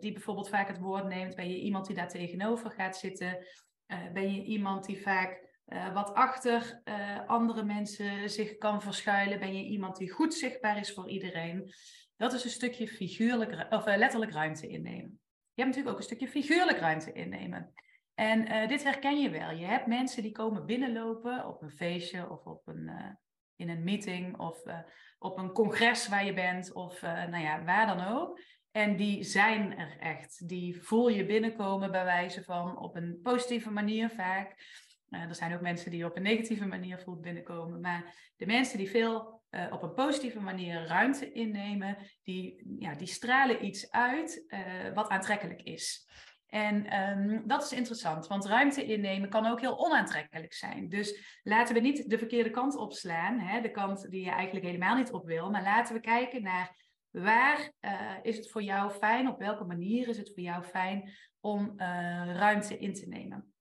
die 0.00 0.12
bijvoorbeeld 0.12 0.48
vaak 0.48 0.68
het 0.68 0.78
woord 0.78 1.08
neemt? 1.08 1.34
Ben 1.34 1.50
je 1.50 1.60
iemand 1.60 1.86
die 1.86 1.96
daar 1.96 2.08
tegenover 2.08 2.70
gaat 2.70 2.96
zitten? 2.96 3.46
ben 4.12 4.34
je 4.34 4.42
iemand 4.42 4.84
die 4.84 5.02
vaak 5.02 5.43
uh, 5.66 5.94
wat 5.94 6.14
achter 6.14 6.80
uh, 6.84 7.26
andere 7.26 7.62
mensen 7.62 8.30
zich 8.30 8.56
kan 8.56 8.82
verschuilen? 8.82 9.40
Ben 9.40 9.56
je 9.56 9.64
iemand 9.64 9.96
die 9.96 10.10
goed 10.10 10.34
zichtbaar 10.34 10.78
is 10.78 10.92
voor 10.92 11.08
iedereen? 11.08 11.72
Dat 12.16 12.32
is 12.32 12.44
een 12.44 12.50
stukje 12.50 12.88
figuurlijk, 12.88 13.66
of 13.70 13.86
uh, 13.86 13.96
letterlijk 13.96 14.32
ruimte 14.32 14.66
innemen. 14.66 15.20
Je 15.54 15.62
hebt 15.62 15.76
natuurlijk 15.76 15.88
ook 15.88 15.96
een 15.96 16.16
stukje 16.16 16.28
figuurlijk 16.28 16.78
ruimte 16.78 17.12
innemen. 17.12 17.72
En 18.14 18.68
dit 18.68 18.84
herken 18.84 19.20
je 19.20 19.30
wel. 19.30 19.50
Je 19.50 19.64
hebt 19.64 19.86
mensen 19.86 20.22
die 20.22 20.32
komen 20.32 20.66
binnenlopen 20.66 21.46
op 21.46 21.62
een 21.62 21.70
feestje 21.70 22.30
of 22.30 22.44
op 22.44 22.66
een, 22.66 22.90
in 23.56 23.68
een 23.68 23.84
meeting 23.84 24.38
of 24.38 24.62
op 25.18 25.38
een 25.38 25.52
congres 25.52 26.08
waar 26.08 26.24
je 26.24 26.34
bent 26.34 26.72
of 26.72 27.02
nou 27.02 27.38
ja, 27.38 27.64
waar 27.64 27.86
dan 27.86 28.06
ook. 28.06 28.40
En 28.70 28.96
die 28.96 29.22
zijn 29.22 29.78
er 29.78 29.98
echt. 29.98 30.48
Die 30.48 30.82
voel 30.82 31.08
je 31.08 31.26
binnenkomen 31.26 31.90
bij 31.90 32.04
wijze 32.04 32.42
van 32.42 32.78
op 32.78 32.96
een 32.96 33.18
positieve 33.22 33.70
manier 33.70 34.10
vaak. 34.10 34.56
Uh, 35.14 35.20
er 35.20 35.34
zijn 35.34 35.54
ook 35.54 35.60
mensen 35.60 35.90
die 35.90 36.04
op 36.04 36.16
een 36.16 36.22
negatieve 36.22 36.66
manier 36.66 36.98
voelt 36.98 37.20
binnenkomen. 37.20 37.80
Maar 37.80 38.32
de 38.36 38.46
mensen 38.46 38.78
die 38.78 38.90
veel 38.90 39.42
uh, 39.50 39.66
op 39.70 39.82
een 39.82 39.94
positieve 39.94 40.40
manier 40.40 40.86
ruimte 40.86 41.32
innemen, 41.32 41.96
die, 42.22 42.74
ja, 42.78 42.94
die 42.94 43.06
stralen 43.06 43.64
iets 43.64 43.90
uit 43.90 44.44
uh, 44.48 44.58
wat 44.94 45.08
aantrekkelijk 45.08 45.62
is. 45.62 46.08
En 46.46 47.00
um, 47.00 47.42
dat 47.46 47.64
is 47.64 47.72
interessant, 47.72 48.26
want 48.26 48.46
ruimte 48.46 48.84
innemen 48.84 49.28
kan 49.28 49.46
ook 49.46 49.60
heel 49.60 49.78
onaantrekkelijk 49.78 50.52
zijn. 50.52 50.88
Dus 50.88 51.38
laten 51.42 51.74
we 51.74 51.80
niet 51.80 52.10
de 52.10 52.18
verkeerde 52.18 52.50
kant 52.50 52.76
opslaan, 52.76 53.38
hè, 53.38 53.60
de 53.60 53.70
kant 53.70 54.10
die 54.10 54.24
je 54.24 54.30
eigenlijk 54.30 54.66
helemaal 54.66 54.96
niet 54.96 55.12
op 55.12 55.26
wil, 55.26 55.50
maar 55.50 55.62
laten 55.62 55.94
we 55.94 56.00
kijken 56.00 56.42
naar 56.42 56.76
waar 57.10 57.72
is 58.22 58.36
het 58.36 58.50
voor 58.50 58.62
jou 58.62 58.90
fijn, 58.90 59.28
op 59.28 59.38
welke 59.38 59.64
manier 59.64 60.08
is 60.08 60.16
het 60.16 60.32
voor 60.34 60.42
jou 60.42 60.64
fijn 60.64 61.10
om 61.40 61.72
ruimte 61.76 62.78
in 62.78 62.94
te 62.94 63.08
nemen. 63.08 63.53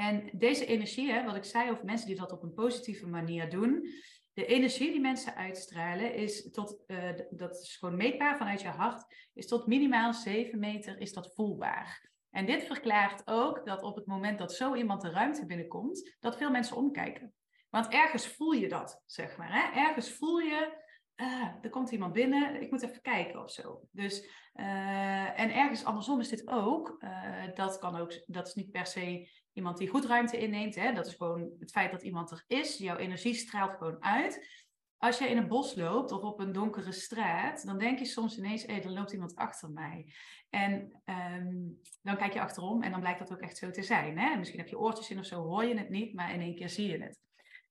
En 0.00 0.30
deze 0.32 0.66
energie, 0.66 1.10
hè, 1.10 1.24
wat 1.24 1.36
ik 1.36 1.44
zei 1.44 1.70
over 1.70 1.84
mensen 1.84 2.06
die 2.06 2.16
dat 2.16 2.32
op 2.32 2.42
een 2.42 2.54
positieve 2.54 3.06
manier 3.06 3.50
doen, 3.50 3.88
de 4.32 4.46
energie 4.46 4.90
die 4.90 5.00
mensen 5.00 5.34
uitstralen 5.34 6.14
is 6.14 6.50
tot, 6.50 6.82
uh, 6.86 7.10
dat 7.30 7.60
is 7.60 7.76
gewoon 7.76 7.96
meetbaar 7.96 8.36
vanuit 8.36 8.60
je 8.60 8.68
hart, 8.68 9.14
is 9.34 9.46
tot 9.46 9.66
minimaal 9.66 10.14
7 10.14 10.58
meter 10.58 11.00
is 11.00 11.12
dat 11.12 11.32
voelbaar. 11.34 12.10
En 12.30 12.46
dit 12.46 12.64
verklaart 12.64 13.22
ook 13.24 13.66
dat 13.66 13.82
op 13.82 13.96
het 13.96 14.06
moment 14.06 14.38
dat 14.38 14.52
zo 14.52 14.74
iemand 14.74 15.00
de 15.00 15.10
ruimte 15.10 15.46
binnenkomt, 15.46 16.16
dat 16.20 16.36
veel 16.36 16.50
mensen 16.50 16.76
omkijken. 16.76 17.34
Want 17.70 17.88
ergens 17.88 18.26
voel 18.26 18.52
je 18.52 18.68
dat, 18.68 19.02
zeg 19.06 19.36
maar. 19.36 19.52
Hè? 19.52 19.80
Ergens 19.80 20.10
voel 20.10 20.38
je, 20.38 20.82
uh, 21.16 21.48
er 21.60 21.70
komt 21.70 21.90
iemand 21.90 22.12
binnen, 22.12 22.62
ik 22.62 22.70
moet 22.70 22.82
even 22.82 23.02
kijken 23.02 23.42
of 23.42 23.50
zo. 23.50 23.88
Dus, 23.90 24.22
uh, 24.54 25.40
en 25.40 25.54
ergens 25.54 25.84
andersom 25.84 26.20
is 26.20 26.28
dit 26.28 26.48
ook. 26.48 26.96
Uh, 26.98 27.54
dat 27.54 27.78
kan 27.78 27.96
ook, 27.96 28.22
dat 28.26 28.46
is 28.46 28.54
niet 28.54 28.70
per 28.70 28.86
se 28.86 29.28
iemand 29.58 29.78
die 29.78 29.88
goed 29.88 30.04
ruimte 30.04 30.38
inneemt. 30.38 30.74
Hè? 30.74 30.92
Dat 30.92 31.06
is 31.06 31.14
gewoon 31.14 31.50
het 31.58 31.70
feit 31.70 31.90
dat 31.90 32.02
iemand 32.02 32.30
er 32.30 32.44
is. 32.46 32.78
Jouw 32.78 32.96
energie 32.96 33.34
straalt 33.34 33.76
gewoon 33.76 34.02
uit. 34.02 34.66
als 34.96 35.18
je 35.18 35.28
in 35.28 35.36
een 35.36 35.48
bos 35.48 35.74
loopt 35.74 36.12
of 36.12 36.22
op 36.22 36.40
een 36.40 36.52
donkere 36.52 36.92
straat, 36.92 37.66
dan 37.66 37.78
denk 37.78 37.98
je 37.98 38.04
soms 38.04 38.38
ineens, 38.38 38.66
hé, 38.66 38.72
er 38.72 38.90
loopt 38.90 39.12
iemand 39.12 39.34
achter 39.34 39.70
mij. 39.70 40.12
En 40.50 41.00
ehm, 41.04 41.56
dan 42.02 42.16
kijk 42.16 42.32
je 42.32 42.40
achterom 42.40 42.82
en 42.82 42.90
dan 42.90 43.00
blijkt 43.00 43.18
dat 43.18 43.32
ook 43.32 43.40
echt 43.40 43.56
zo 43.56 43.70
te 43.70 43.82
zijn. 43.82 44.18
Hè? 44.18 44.36
Misschien 44.36 44.58
heb 44.58 44.68
je 44.68 44.78
oortjes 44.78 45.10
in 45.10 45.18
of 45.18 45.24
zo, 45.24 45.42
hoor 45.42 45.64
je 45.64 45.78
het 45.78 45.88
niet, 45.88 46.14
maar 46.14 46.34
in 46.34 46.40
één 46.40 46.54
keer 46.54 46.68
zie 46.68 46.90
je 46.90 47.02
het. 47.02 47.20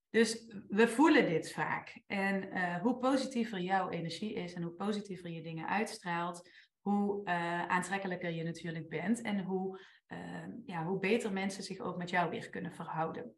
Dus 0.09 0.45
we 0.67 0.87
voelen 0.87 1.25
dit 1.25 1.51
vaak. 1.51 2.01
En 2.07 2.57
uh, 2.57 2.75
hoe 2.75 2.97
positiever 2.97 3.59
jouw 3.59 3.89
energie 3.89 4.33
is 4.33 4.53
en 4.53 4.61
hoe 4.61 4.71
positiever 4.71 5.29
je 5.29 5.41
dingen 5.41 5.67
uitstraalt, 5.67 6.49
hoe 6.89 7.21
uh, 7.25 7.67
aantrekkelijker 7.67 8.31
je 8.31 8.43
natuurlijk 8.43 8.89
bent 8.89 9.21
en 9.21 9.43
hoe, 9.43 9.79
uh, 10.07 10.17
ja, 10.65 10.85
hoe 10.85 10.99
beter 10.99 11.33
mensen 11.33 11.63
zich 11.63 11.79
ook 11.79 11.97
met 11.97 12.09
jou 12.09 12.29
weer 12.29 12.49
kunnen 12.49 12.73
verhouden. 12.73 13.35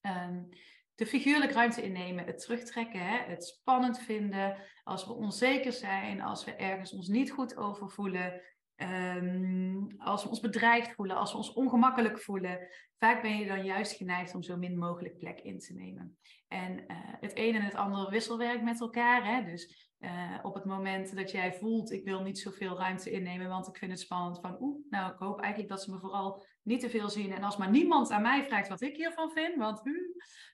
Um, 0.00 0.48
de 0.94 1.06
figuurlijk 1.06 1.52
ruimte 1.52 1.82
innemen, 1.82 2.24
het 2.24 2.40
terugtrekken, 2.40 3.00
hè, 3.00 3.16
het 3.16 3.44
spannend 3.44 3.98
vinden, 3.98 4.56
als 4.84 5.06
we 5.06 5.12
onzeker 5.12 5.72
zijn, 5.72 6.22
als 6.22 6.44
we 6.44 6.54
ergens 6.54 6.92
ons 6.92 7.08
niet 7.08 7.30
goed 7.30 7.56
over 7.56 7.90
voelen, 7.90 8.40
ehm, 8.74 9.82
als 9.98 10.22
we 10.22 10.28
ons 10.28 10.40
bedreigd 10.40 10.92
voelen, 10.92 11.16
als 11.16 11.30
we 11.30 11.36
ons 11.36 11.52
ongemakkelijk 11.52 12.20
voelen. 12.20 12.68
Vaak 12.98 13.22
ben 13.22 13.38
je 13.38 13.46
dan 13.46 13.64
juist 13.64 13.92
geneigd 13.92 14.34
om 14.34 14.42
zo 14.42 14.56
min 14.56 14.78
mogelijk 14.78 15.18
plek 15.18 15.40
in 15.40 15.58
te 15.58 15.74
nemen. 15.74 16.18
En 16.48 16.72
uh, 16.72 16.96
het 17.20 17.32
een 17.38 17.54
en 17.54 17.62
het 17.62 17.74
andere 17.74 18.10
wisselwerkt 18.10 18.62
met 18.62 18.80
elkaar. 18.80 19.24
Hè? 19.24 19.44
Dus 19.44 19.83
uh, 19.98 20.38
op 20.42 20.54
het 20.54 20.64
moment 20.64 21.16
dat 21.16 21.30
jij 21.30 21.52
voelt, 21.52 21.92
ik 21.92 22.04
wil 22.04 22.22
niet 22.22 22.38
zoveel 22.38 22.78
ruimte 22.78 23.10
innemen, 23.10 23.48
want 23.48 23.68
ik 23.68 23.76
vind 23.76 23.90
het 23.90 24.00
spannend 24.00 24.40
van, 24.40 24.56
oeh, 24.60 24.84
nou, 24.90 25.12
ik 25.12 25.18
hoop 25.18 25.40
eigenlijk 25.40 25.72
dat 25.72 25.82
ze 25.82 25.90
me 25.90 25.98
vooral 25.98 26.46
niet 26.62 26.80
te 26.80 26.90
veel 26.90 27.08
zien. 27.08 27.32
En 27.32 27.42
als 27.42 27.56
maar 27.56 27.70
niemand 27.70 28.10
aan 28.10 28.22
mij 28.22 28.44
vraagt 28.44 28.68
wat 28.68 28.80
ik 28.80 28.96
hiervan 28.96 29.30
vind, 29.30 29.56
want, 29.56 29.86
uh, 29.86 29.94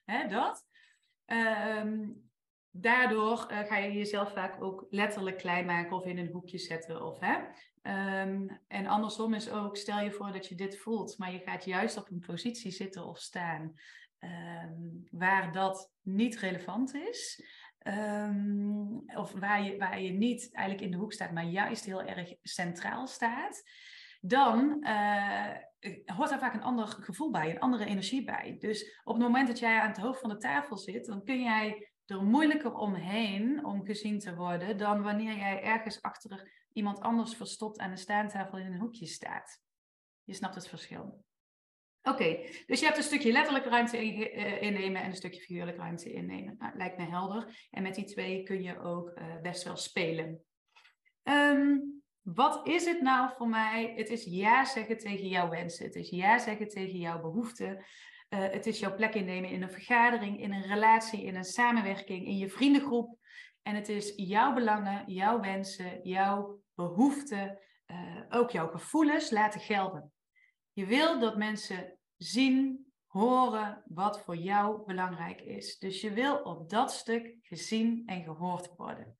hè, 0.05 0.27
dat. 0.27 0.65
Um, 1.25 2.29
daardoor 2.71 3.47
uh, 3.51 3.59
ga 3.59 3.77
je 3.77 3.93
jezelf 3.93 4.33
vaak 4.33 4.63
ook 4.63 4.85
letterlijk 4.89 5.37
klein 5.37 5.65
maken 5.65 5.97
of 5.97 6.05
in 6.05 6.17
een 6.17 6.31
hoekje 6.31 6.57
zetten. 6.57 7.05
Of, 7.05 7.19
hè? 7.19 7.37
Um, 8.21 8.59
en 8.67 8.85
andersom 8.85 9.33
is 9.33 9.49
ook, 9.49 9.77
stel 9.77 9.99
je 9.99 10.11
voor 10.11 10.31
dat 10.31 10.47
je 10.47 10.55
dit 10.55 10.77
voelt, 10.77 11.17
maar 11.17 11.31
je 11.31 11.39
gaat 11.39 11.65
juist 11.65 11.97
op 11.97 12.09
een 12.09 12.23
positie 12.25 12.71
zitten 12.71 13.05
of 13.05 13.19
staan 13.19 13.73
um, 14.19 15.07
waar 15.11 15.51
dat 15.51 15.91
niet 16.01 16.37
relevant 16.37 16.93
is. 16.93 17.43
Um, 17.83 19.03
of 19.15 19.31
waar 19.31 19.63
je, 19.63 19.77
waar 19.77 20.01
je 20.01 20.11
niet 20.11 20.49
eigenlijk 20.53 20.85
in 20.85 20.91
de 20.91 20.97
hoek 20.97 21.13
staat, 21.13 21.31
maar 21.31 21.43
juist 21.43 21.85
heel 21.85 22.03
erg 22.03 22.33
centraal 22.41 23.07
staat, 23.07 23.63
dan 24.19 24.77
uh, 24.81 25.49
hoort 26.05 26.29
daar 26.29 26.39
vaak 26.39 26.53
een 26.53 26.63
ander 26.63 26.87
gevoel 26.87 27.31
bij, 27.31 27.49
een 27.49 27.59
andere 27.59 27.85
energie 27.85 28.23
bij. 28.23 28.55
Dus 28.59 29.01
op 29.03 29.13
het 29.13 29.23
moment 29.23 29.47
dat 29.47 29.59
jij 29.59 29.79
aan 29.79 29.87
het 29.87 29.97
hoofd 29.97 30.19
van 30.19 30.29
de 30.29 30.37
tafel 30.37 30.77
zit, 30.77 31.05
dan 31.05 31.23
kun 31.23 31.41
jij 31.41 31.91
er 32.05 32.23
moeilijker 32.23 32.73
omheen 32.73 33.65
om 33.65 33.85
gezien 33.85 34.19
te 34.19 34.35
worden 34.35 34.77
dan 34.77 35.01
wanneer 35.01 35.37
jij 35.37 35.63
ergens 35.63 36.01
achter 36.01 36.51
iemand 36.73 36.99
anders 36.99 37.35
verstopt 37.35 37.79
aan 37.79 37.91
de 37.91 37.97
staantafel 37.97 38.57
in 38.57 38.65
een 38.65 38.79
hoekje 38.79 39.05
staat. 39.05 39.61
Je 40.23 40.33
snapt 40.33 40.55
het 40.55 40.67
verschil. 40.67 41.23
Oké, 42.03 42.39
dus 42.65 42.79
je 42.79 42.85
hebt 42.85 42.97
een 42.97 43.03
stukje 43.03 43.31
letterlijke 43.31 43.69
ruimte 43.69 43.97
eh, 43.97 44.61
innemen 44.61 45.01
en 45.01 45.09
een 45.09 45.15
stukje 45.15 45.41
figuurlijke 45.41 45.81
ruimte 45.81 46.11
innemen. 46.13 46.55
Nou, 46.57 46.77
lijkt 46.77 46.97
me 46.97 47.05
helder. 47.05 47.67
En 47.69 47.83
met 47.83 47.95
die 47.95 48.05
twee 48.05 48.43
kun 48.43 48.61
je 48.61 48.79
ook 48.79 49.11
uh, 49.15 49.41
best 49.41 49.63
wel 49.63 49.75
spelen. 49.75 50.41
Um, 51.23 52.01
wat 52.21 52.67
is 52.67 52.85
het 52.85 53.01
nou 53.01 53.29
voor 53.37 53.47
mij? 53.47 53.93
Het 53.95 54.09
is 54.09 54.23
ja 54.23 54.65
zeggen 54.65 54.97
tegen 54.97 55.27
jouw 55.27 55.49
wensen. 55.49 55.85
Het 55.85 55.95
is 55.95 56.09
ja 56.09 56.37
zeggen 56.37 56.67
tegen 56.67 56.99
jouw 56.99 57.21
behoeften. 57.21 57.77
Uh, 57.77 58.39
het 58.39 58.65
is 58.65 58.79
jouw 58.79 58.95
plek 58.95 59.15
innemen 59.15 59.49
in 59.49 59.61
een 59.61 59.71
vergadering, 59.71 60.41
in 60.41 60.53
een 60.53 60.67
relatie, 60.67 61.23
in 61.23 61.35
een 61.35 61.43
samenwerking, 61.43 62.25
in 62.25 62.37
je 62.37 62.49
vriendengroep. 62.49 63.17
En 63.61 63.75
het 63.75 63.89
is 63.89 64.13
jouw 64.15 64.53
belangen, 64.53 65.03
jouw 65.07 65.39
wensen, 65.39 65.99
jouw 66.03 66.59
behoeften, 66.75 67.59
ook 68.29 68.51
jouw 68.51 68.67
gevoelens 68.67 69.31
laten 69.31 69.59
gelden. 69.59 70.11
Je 70.81 70.87
wil 70.87 71.19
dat 71.19 71.37
mensen 71.37 71.97
zien, 72.17 72.85
horen 73.05 73.83
wat 73.85 74.21
voor 74.21 74.35
jou 74.35 74.85
belangrijk 74.85 75.41
is. 75.41 75.77
Dus 75.77 76.01
je 76.01 76.13
wil 76.13 76.41
op 76.41 76.69
dat 76.69 76.91
stuk 76.91 77.37
gezien 77.41 78.03
en 78.05 78.23
gehoord 78.23 78.75
worden. 78.75 79.17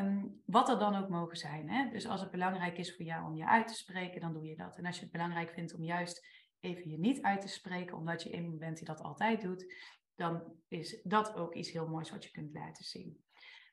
Um, 0.00 0.42
wat 0.46 0.68
er 0.68 0.78
dan 0.78 0.94
ook 0.94 1.08
mogen 1.08 1.36
zijn. 1.36 1.70
Hè? 1.70 1.90
Dus 1.90 2.06
als 2.06 2.20
het 2.20 2.30
belangrijk 2.30 2.78
is 2.78 2.96
voor 2.96 3.04
jou 3.04 3.26
om 3.26 3.36
je 3.36 3.46
uit 3.46 3.68
te 3.68 3.74
spreken, 3.74 4.20
dan 4.20 4.32
doe 4.32 4.44
je 4.44 4.56
dat. 4.56 4.76
En 4.76 4.86
als 4.86 4.96
je 4.96 5.02
het 5.02 5.12
belangrijk 5.12 5.50
vindt 5.50 5.74
om 5.74 5.84
juist 5.84 6.26
even 6.60 6.90
je 6.90 6.98
niet 6.98 7.22
uit 7.22 7.40
te 7.40 7.48
spreken, 7.48 7.96
omdat 7.96 8.22
je 8.22 8.32
iemand 8.32 8.58
bent 8.58 8.76
die 8.76 8.86
dat 8.86 9.00
altijd 9.00 9.40
doet, 9.40 9.74
dan 10.14 10.56
is 10.68 11.00
dat 11.02 11.34
ook 11.34 11.54
iets 11.54 11.70
heel 11.70 11.88
moois 11.88 12.10
wat 12.10 12.24
je 12.24 12.30
kunt 12.30 12.52
laten 12.52 12.84
zien. 12.84 13.24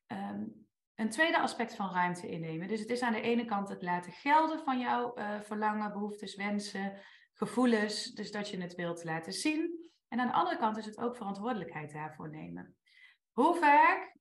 Um, 0.08 0.68
een 0.96 1.10
tweede 1.10 1.40
aspect 1.40 1.76
van 1.76 1.92
ruimte 1.92 2.30
innemen. 2.30 2.68
Dus 2.68 2.80
het 2.80 2.90
is 2.90 3.02
aan 3.02 3.14
de 3.14 3.22
ene 3.22 3.46
kant 3.46 3.70
het 3.70 3.82
laten 3.82 4.12
gelden 4.12 4.60
van 4.60 4.80
jouw 4.80 5.18
uh, 5.18 5.42
verlangen, 5.42 5.92
behoeftes, 5.92 6.36
wensen, 6.36 7.00
gevoelens. 7.34 8.12
Dus 8.14 8.32
dat 8.32 8.50
je 8.50 8.62
het 8.62 8.76
wilt 8.76 9.04
laten 9.04 9.34
zien. 9.34 9.90
En 10.08 10.20
aan 10.20 10.28
de 10.28 10.34
andere 10.34 10.58
kant 10.58 10.78
is 10.78 10.86
het 10.86 10.98
ook 10.98 11.16
verantwoordelijkheid 11.16 11.94
daarvoor 11.94 12.30
nemen. 12.30 12.76
Hoe 13.32 13.56
vaak, 13.56 14.16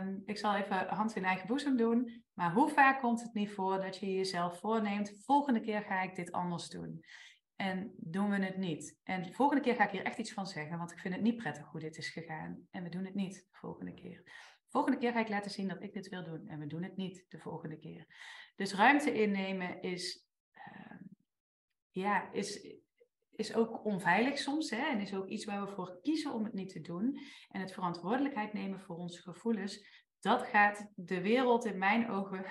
um, 0.00 0.22
ik 0.24 0.38
zal 0.38 0.54
even 0.54 0.88
hand 0.88 1.16
in 1.16 1.24
eigen 1.24 1.46
boezem 1.46 1.76
doen, 1.76 2.24
maar 2.32 2.52
hoe 2.52 2.68
vaak 2.68 3.00
komt 3.00 3.22
het 3.22 3.34
niet 3.34 3.52
voor 3.52 3.80
dat 3.80 3.98
je 3.98 4.12
jezelf 4.12 4.58
voorneemt, 4.58 5.22
volgende 5.24 5.60
keer 5.60 5.82
ga 5.82 6.02
ik 6.02 6.14
dit 6.14 6.32
anders 6.32 6.68
doen. 6.68 7.04
En 7.56 7.94
doen 7.96 8.30
we 8.30 8.44
het 8.44 8.56
niet. 8.56 8.98
En 9.02 9.22
de 9.22 9.32
volgende 9.32 9.62
keer 9.62 9.74
ga 9.74 9.84
ik 9.84 9.90
hier 9.90 10.04
echt 10.04 10.18
iets 10.18 10.32
van 10.32 10.46
zeggen, 10.46 10.78
want 10.78 10.92
ik 10.92 10.98
vind 10.98 11.14
het 11.14 11.22
niet 11.22 11.36
prettig 11.36 11.66
hoe 11.66 11.80
dit 11.80 11.96
is 11.96 12.08
gegaan. 12.08 12.66
En 12.70 12.82
we 12.82 12.88
doen 12.88 13.04
het 13.04 13.14
niet 13.14 13.34
de 13.34 13.58
volgende 13.58 13.94
keer. 13.94 14.22
Volgende 14.72 14.98
keer 14.98 15.12
ga 15.12 15.20
ik 15.20 15.28
laten 15.28 15.50
zien 15.50 15.68
dat 15.68 15.82
ik 15.82 15.92
dit 15.92 16.08
wil 16.08 16.24
doen. 16.24 16.48
En 16.48 16.58
we 16.58 16.66
doen 16.66 16.82
het 16.82 16.96
niet 16.96 17.24
de 17.28 17.38
volgende 17.38 17.78
keer. 17.78 18.06
Dus 18.56 18.74
ruimte 18.74 19.12
innemen 19.12 19.82
is, 19.82 20.26
uh, 20.52 21.00
ja, 21.90 22.32
is, 22.32 22.78
is 23.30 23.54
ook 23.54 23.84
onveilig 23.84 24.38
soms. 24.38 24.70
Hè? 24.70 24.86
En 24.86 25.00
is 25.00 25.14
ook 25.14 25.26
iets 25.26 25.44
waar 25.44 25.66
we 25.66 25.72
voor 25.72 25.98
kiezen 26.02 26.32
om 26.32 26.44
het 26.44 26.52
niet 26.52 26.72
te 26.72 26.80
doen. 26.80 27.18
En 27.48 27.60
het 27.60 27.72
verantwoordelijkheid 27.72 28.52
nemen 28.52 28.80
voor 28.80 28.96
onze 28.96 29.22
gevoelens. 29.22 30.04
Dat 30.20 30.42
gaat 30.42 30.92
de 30.94 31.20
wereld 31.20 31.64
in 31.64 31.78
mijn 31.78 32.10
ogen 32.10 32.44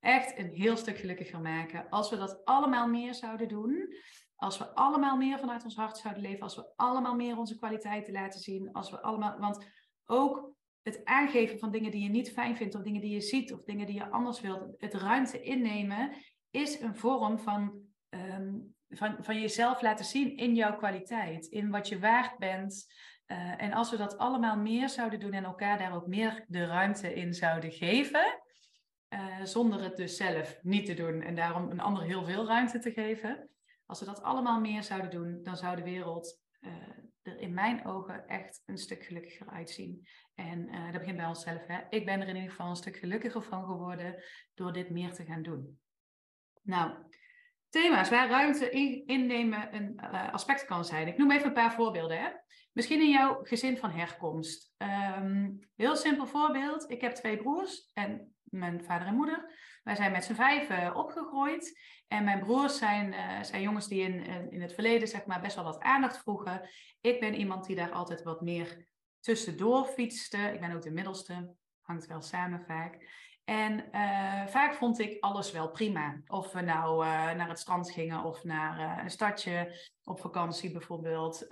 echt 0.00 0.38
een 0.38 0.50
heel 0.50 0.76
stuk 0.76 0.96
gelukkiger 0.96 1.40
maken. 1.40 1.88
Als 1.88 2.10
we 2.10 2.16
dat 2.16 2.44
allemaal 2.44 2.88
meer 2.88 3.14
zouden 3.14 3.48
doen. 3.48 3.94
Als 4.36 4.58
we 4.58 4.74
allemaal 4.74 5.16
meer 5.16 5.38
vanuit 5.38 5.64
ons 5.64 5.76
hart 5.76 5.96
zouden 5.96 6.22
leven. 6.22 6.42
Als 6.42 6.56
we 6.56 6.72
allemaal 6.76 7.14
meer 7.14 7.36
onze 7.36 7.56
kwaliteiten 7.56 8.12
laten 8.12 8.40
zien. 8.40 8.72
Als 8.72 8.90
we 8.90 9.02
allemaal, 9.02 9.38
want 9.38 9.66
ook 10.04 10.55
het 10.86 11.04
aangeven 11.04 11.58
van 11.58 11.70
dingen 11.70 11.90
die 11.90 12.02
je 12.02 12.08
niet 12.08 12.32
fijn 12.32 12.56
vindt, 12.56 12.74
of 12.74 12.82
dingen 12.82 13.00
die 13.00 13.10
je 13.10 13.20
ziet, 13.20 13.52
of 13.52 13.62
dingen 13.62 13.86
die 13.86 13.94
je 13.94 14.10
anders 14.10 14.40
wilt, 14.40 14.74
het 14.76 14.94
ruimte 14.94 15.42
innemen, 15.42 16.12
is 16.50 16.80
een 16.80 16.96
vorm 16.96 17.38
van, 17.38 17.80
um, 18.10 18.74
van, 18.88 19.16
van 19.20 19.40
jezelf 19.40 19.82
laten 19.82 20.04
zien 20.04 20.36
in 20.36 20.54
jouw 20.54 20.76
kwaliteit, 20.76 21.46
in 21.46 21.70
wat 21.70 21.88
je 21.88 21.98
waard 21.98 22.38
bent. 22.38 22.94
Uh, 23.26 23.62
en 23.62 23.72
als 23.72 23.90
we 23.90 23.96
dat 23.96 24.18
allemaal 24.18 24.56
meer 24.56 24.88
zouden 24.88 25.20
doen 25.20 25.32
en 25.32 25.44
elkaar 25.44 25.78
daar 25.78 25.94
ook 25.94 26.06
meer 26.06 26.44
de 26.48 26.64
ruimte 26.64 27.14
in 27.14 27.34
zouden 27.34 27.72
geven, 27.72 28.42
uh, 29.08 29.44
zonder 29.44 29.82
het 29.82 29.96
dus 29.96 30.16
zelf 30.16 30.58
niet 30.62 30.86
te 30.86 30.94
doen 30.94 31.22
en 31.22 31.34
daarom 31.34 31.70
een 31.70 31.80
ander 31.80 32.02
heel 32.02 32.24
veel 32.24 32.46
ruimte 32.46 32.78
te 32.78 32.92
geven. 32.92 33.48
Als 33.86 34.00
we 34.00 34.06
dat 34.06 34.22
allemaal 34.22 34.60
meer 34.60 34.82
zouden 34.82 35.10
doen, 35.10 35.40
dan 35.42 35.56
zou 35.56 35.76
de 35.76 35.82
wereld 35.82 36.40
uh, 36.60 36.72
er 37.26 37.40
in 37.40 37.54
mijn 37.54 37.86
ogen 37.86 38.26
echt 38.26 38.62
een 38.66 38.78
stuk 38.78 39.04
gelukkiger 39.04 39.48
uitzien. 39.48 40.06
En 40.34 40.68
uh, 40.68 40.84
dat 40.84 41.00
begint 41.00 41.16
bij 41.16 41.26
onszelf. 41.26 41.66
Hè? 41.66 41.80
Ik 41.88 42.04
ben 42.04 42.20
er 42.20 42.28
in 42.28 42.34
ieder 42.34 42.50
geval 42.50 42.68
een 42.68 42.76
stuk 42.76 42.96
gelukkiger 42.96 43.42
van 43.42 43.64
geworden 43.64 44.22
door 44.54 44.72
dit 44.72 44.90
meer 44.90 45.12
te 45.12 45.24
gaan 45.24 45.42
doen. 45.42 45.78
Nou, 46.62 46.92
thema's 47.68 48.10
waar 48.10 48.28
ruimte 48.28 48.70
in, 48.70 49.06
innemen 49.06 49.74
een 49.74 50.00
uh, 50.02 50.32
aspect 50.32 50.64
kan 50.64 50.84
zijn. 50.84 51.08
Ik 51.08 51.16
noem 51.16 51.30
even 51.30 51.46
een 51.46 51.52
paar 51.52 51.72
voorbeelden. 51.74 52.18
Hè? 52.18 52.28
Misschien 52.72 53.00
in 53.00 53.10
jouw 53.10 53.38
gezin 53.42 53.78
van 53.78 53.90
herkomst. 53.90 54.74
Um, 54.78 55.58
heel 55.76 55.96
simpel 55.96 56.26
voorbeeld. 56.26 56.90
Ik 56.90 57.00
heb 57.00 57.12
twee 57.12 57.36
broers 57.36 57.90
en 57.94 58.34
mijn 58.42 58.84
vader 58.84 59.06
en 59.06 59.14
moeder. 59.14 59.50
Wij 59.86 59.96
zijn 59.96 60.12
met 60.12 60.24
z'n 60.24 60.34
vijf 60.34 60.70
uh, 60.70 60.90
opgegroeid. 60.96 61.80
En 62.08 62.24
mijn 62.24 62.38
broers 62.38 62.78
zijn, 62.78 63.12
uh, 63.12 63.42
zijn 63.42 63.62
jongens 63.62 63.88
die 63.88 64.00
in, 64.00 64.50
in 64.50 64.62
het 64.62 64.72
verleden 64.74 65.08
zeg 65.08 65.26
maar, 65.26 65.40
best 65.40 65.54
wel 65.54 65.64
wat 65.64 65.80
aandacht 65.80 66.18
vroegen. 66.18 66.68
Ik 67.00 67.20
ben 67.20 67.34
iemand 67.34 67.66
die 67.66 67.76
daar 67.76 67.90
altijd 67.90 68.22
wat 68.22 68.40
meer 68.40 68.86
tussendoor 69.20 69.84
fietste. 69.84 70.38
Ik 70.38 70.60
ben 70.60 70.72
ook 70.72 70.82
de 70.82 70.90
middelste. 70.90 71.54
Hangt 71.80 72.06
wel 72.06 72.22
samen 72.22 72.64
vaak. 72.66 72.98
En 73.44 73.84
uh, 73.92 74.46
vaak 74.46 74.74
vond 74.74 74.98
ik 74.98 75.16
alles 75.20 75.52
wel 75.52 75.70
prima. 75.70 76.20
Of 76.26 76.52
we 76.52 76.60
nou 76.60 77.04
naar 77.34 77.48
het 77.48 77.58
strand 77.58 77.90
gingen 77.90 78.24
of 78.24 78.44
naar 78.44 79.02
een 79.04 79.10
stadje 79.10 79.80
op 80.04 80.20
vakantie 80.20 80.72
bijvoorbeeld. 80.72 81.46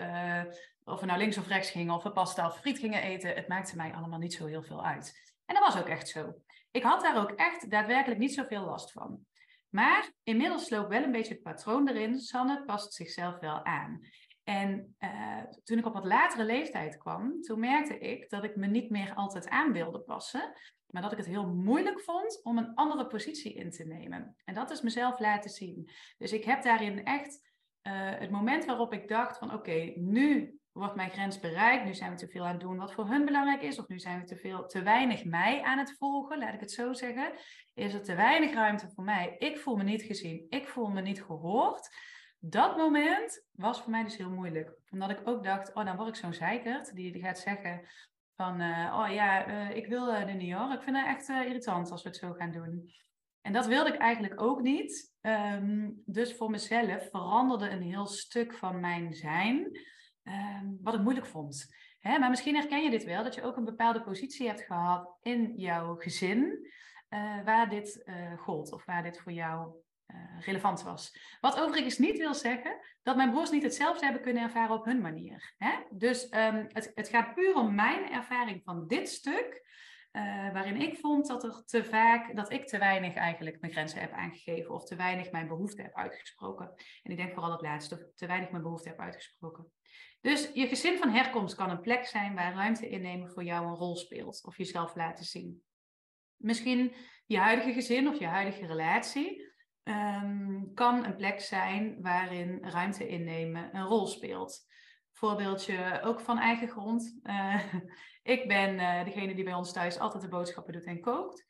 of 0.85 1.01
we 1.01 1.07
nou 1.07 1.19
links 1.19 1.39
of 1.39 1.49
rechts 1.49 1.71
gingen 1.71 1.95
of 1.95 2.03
we 2.03 2.13
pasta 2.13 2.47
of 2.47 2.59
friet 2.59 2.79
gingen 2.79 3.03
eten. 3.03 3.35
Het 3.35 3.49
maakte 3.49 3.77
mij 3.77 3.93
allemaal 3.93 4.19
niet 4.19 4.35
zo 4.35 4.47
heel 4.47 4.63
veel 4.63 4.85
uit. 4.85 5.35
En 5.47 5.55
dat 5.55 5.65
was 5.65 5.83
ook 5.83 5.89
echt 5.89 6.09
zo. 6.09 6.35
Ik 6.75 6.83
had 6.83 7.01
daar 7.01 7.21
ook 7.21 7.31
echt 7.31 7.71
daadwerkelijk 7.71 8.21
niet 8.21 8.35
zoveel 8.35 8.65
last 8.65 8.93
van. 8.93 9.27
Maar 9.69 10.13
inmiddels 10.23 10.71
loopt 10.71 10.89
wel 10.89 11.03
een 11.03 11.13
beetje 11.13 11.33
het 11.33 11.43
patroon 11.43 11.89
erin. 11.89 12.21
Sanne 12.21 12.65
past 12.65 12.95
zichzelf 12.95 13.39
wel 13.39 13.65
aan. 13.65 14.01
En 14.45 14.97
uh, 15.01 15.43
toen 15.65 15.79
ik 15.79 15.87
op 15.87 15.93
wat 15.93 16.05
latere 16.05 16.45
leeftijd 16.45 16.97
kwam, 16.97 17.41
toen 17.41 17.61
merkte 17.61 17.99
ik 17.99 18.31
dat 18.31 18.45
ik 18.45 18.57
me 18.57 18.67
niet 18.67 18.91
meer 18.91 19.15
altijd 19.15 19.49
aan 19.49 19.73
wilde 19.73 20.01
passen, 20.01 20.53
maar 20.87 21.03
dat 21.03 21.13
ik 21.13 21.19
het 21.19 21.27
heel 21.27 21.47
moeilijk 21.47 22.01
vond 22.01 22.41
om 22.43 22.59
een 22.59 22.75
andere 22.75 23.07
positie 23.07 23.55
in 23.55 23.71
te 23.71 23.85
nemen. 23.85 24.37
En 24.45 24.55
dat 24.55 24.71
is 24.71 24.81
mezelf 24.81 25.19
laten 25.19 25.51
zien. 25.51 25.91
Dus 26.19 26.33
ik 26.33 26.45
heb 26.45 26.63
daarin 26.63 27.05
echt 27.05 27.53
uh, 27.83 27.93
het 28.19 28.31
moment 28.31 28.65
waarop 28.65 28.93
ik 28.93 29.09
dacht 29.09 29.39
van 29.39 29.53
oké, 29.53 29.93
nu 29.95 30.59
wordt 30.75 30.95
mijn 30.95 31.11
grens 31.11 31.41
bereikt, 31.41 31.85
nu 31.85 31.95
zijn 31.95 32.11
we 32.11 32.17
te 32.17 32.29
veel 32.29 32.45
aan 32.45 32.53
het 32.53 32.61
doen 32.61 32.77
wat 32.77 32.93
voor 32.93 33.07
hun 33.07 33.25
belangrijk 33.25 33.63
is, 33.63 33.79
of 33.79 33.89
nu 33.89 33.99
zijn 33.99 34.21
we 34.21 34.25
te, 34.25 34.37
veel, 34.37 34.67
te 34.67 34.83
weinig 34.83 35.25
mij 35.25 35.63
aan 35.63 35.79
het 35.79 35.97
volgen, 35.99 36.39
laat 36.39 36.55
ik 36.55 36.61
het 36.61 36.73
zo 36.73 36.93
zeggen, 36.93 37.33
is 37.75 37.95
er 37.95 38.03
te 38.03 38.15
weinig 38.15 38.55
ruimte 38.55 38.91
voor 38.95 39.05
mij. 39.05 39.37
Ik 39.39 39.59
voel 39.59 39.77
me 39.77 39.83
niet 39.83 40.03
gezien, 40.03 40.47
ik 40.49 40.69
voel 40.69 40.89
me 40.89 41.01
niet 41.01 41.23
gehoord. 41.23 41.89
Dat 42.39 42.77
moment 42.77 43.47
was 43.51 43.83
voor 43.83 43.91
mij 43.91 44.03
dus 44.03 44.17
heel 44.17 44.31
moeilijk. 44.31 44.75
Omdat 44.91 45.11
ik 45.11 45.21
ook 45.25 45.45
dacht, 45.45 45.75
oh 45.75 45.85
dan 45.85 45.97
word 45.97 46.09
ik 46.09 46.17
zo'n 46.17 46.35
zeikert 46.35 46.95
die, 46.95 47.21
gaat 47.21 47.39
zeggen 47.39 47.89
van, 48.37 48.61
uh, 48.61 48.99
oh 49.01 49.13
ja, 49.13 49.49
uh, 49.49 49.77
ik 49.77 49.87
wil 49.87 50.09
uh, 50.09 50.27
dit 50.27 50.37
niet 50.37 50.55
hoor. 50.55 50.73
Ik 50.73 50.83
vind 50.83 50.97
het 50.97 51.07
echt 51.07 51.29
irritant 51.29 51.91
als 51.91 52.03
we 52.03 52.09
het 52.09 52.19
zo 52.19 52.33
gaan 52.33 52.53
doen. 52.53 52.93
En 53.41 53.53
dat 53.53 53.67
wilde 53.67 53.93
ik 53.93 54.01
eigenlijk 54.01 54.41
ook 54.41 54.61
niet. 54.61 55.13
Um, 55.21 56.03
dus 56.07 56.37
voor 56.37 56.51
mezelf 56.51 57.09
veranderde 57.11 57.71
een 57.71 57.83
heel 57.83 58.07
stuk 58.07 58.55
van 58.55 58.81
mijn 58.81 59.15
zijn 59.15 59.79
Ehm, 60.25 60.67
wat 60.83 60.95
ik 60.95 61.01
moeilijk 61.01 61.27
vond. 61.27 61.75
Hè? 61.99 62.19
Maar 62.19 62.31
misschien 62.31 62.55
herken 62.55 62.83
je 62.83 62.91
dit 62.91 63.05
wel, 63.05 63.23
dat 63.23 63.35
je 63.35 63.43
ook 63.43 63.57
een 63.57 63.65
bepaalde 63.65 64.03
positie 64.03 64.47
hebt 64.47 64.63
gehad 64.63 65.17
in 65.23 65.53
jouw 65.57 65.95
gezin, 65.95 66.69
uh, 67.11 67.45
waar 67.45 67.69
dit 67.69 68.03
uh, 68.05 68.39
gold 68.39 68.73
of 68.73 68.85
waar 68.85 69.03
dit 69.03 69.21
voor 69.21 69.33
jou 69.33 69.73
uh, 70.07 70.41
relevant 70.41 70.83
was. 70.83 71.19
Wat 71.41 71.61
overigens 71.61 71.99
niet 71.99 72.19
wil 72.19 72.35
zeggen 72.35 72.77
dat 73.03 73.17
mijn 73.17 73.31
broers 73.31 73.51
niet 73.51 73.63
hetzelfde 73.63 74.05
hebben 74.05 74.23
kunnen 74.23 74.43
ervaren 74.43 74.77
op 74.77 74.85
hun 74.85 75.01
manier. 75.01 75.55
Hè? 75.57 75.73
Dus 75.91 76.25
um, 76.33 76.67
het, 76.69 76.93
het 76.95 77.09
gaat 77.09 77.35
puur 77.35 77.55
om 77.55 77.75
mijn 77.75 78.11
ervaring 78.11 78.63
van 78.65 78.87
dit 78.87 79.09
stuk. 79.09 79.63
waarin 80.53 80.81
ik 80.81 80.99
vond 80.99 81.27
dat 81.27 81.45
er 81.45 81.63
te 81.65 81.85
vaak, 81.85 82.37
dat 82.37 82.53
ik 82.53 82.67
te 82.67 82.79
weinig 82.79 83.15
eigenlijk 83.15 83.61
mijn 83.61 83.73
grenzen 83.73 84.01
heb 84.01 84.13
aangegeven 84.13 84.75
of 84.75 84.85
te 84.85 84.97
weinig 84.97 85.31
mijn 85.31 85.49
behoefte 85.49 85.83
heb 85.83 85.95
uitgesproken. 85.95 86.73
En 87.03 87.11
ik 87.11 87.17
denk 87.17 87.33
vooral 87.33 87.53
het 87.53 87.63
laatste, 87.63 88.11
te 88.15 88.27
weinig 88.27 88.51
mijn 88.51 88.63
behoefte 88.63 88.89
heb 88.89 89.01
uitgesproken. 89.01 89.73
Dus 90.25 90.51
je 90.55 90.67
gezin 90.67 90.99
van 90.99 91.11
herkomst 91.11 91.55
kan 91.55 91.71
een 91.71 91.81
plek 91.81 92.07
zijn 92.07 92.35
waar 92.35 92.55
ruimte 92.55 92.89
innemen 92.89 93.31
voor 93.31 93.45
jou 93.45 93.67
een 93.67 93.75
rol 93.75 93.97
speelt 93.97 94.45
of 94.45 94.57
jezelf 94.57 94.95
laten 94.95 95.25
zien. 95.25 95.63
Misschien 96.37 96.95
je 97.27 97.39
huidige 97.39 97.73
gezin 97.73 98.09
of 98.09 98.19
je 98.19 98.27
huidige 98.27 98.67
relatie 98.67 99.53
um, 99.83 100.71
kan 100.75 101.05
een 101.05 101.17
plek 101.17 101.41
zijn 101.41 102.03
waarin 102.03 102.59
ruimte 102.63 103.09
innemen 103.09 103.77
een 103.77 103.85
rol 103.85 104.07
speelt. 104.07 104.67
Voorbeeldje 105.13 106.01
ook 106.03 106.21
van 106.21 106.39
eigen 106.39 106.69
grond. 106.69 107.19
Uh, 107.23 107.75
ik 108.35 108.49
ben 108.49 108.75
uh, 108.75 109.05
degene 109.05 109.35
die 109.35 109.45
bij 109.45 109.55
ons 109.55 109.73
thuis 109.73 109.99
altijd 109.99 110.23
de 110.23 110.29
boodschappen 110.29 110.73
doet 110.73 110.85
en 110.85 111.01
kookt. 111.01 111.45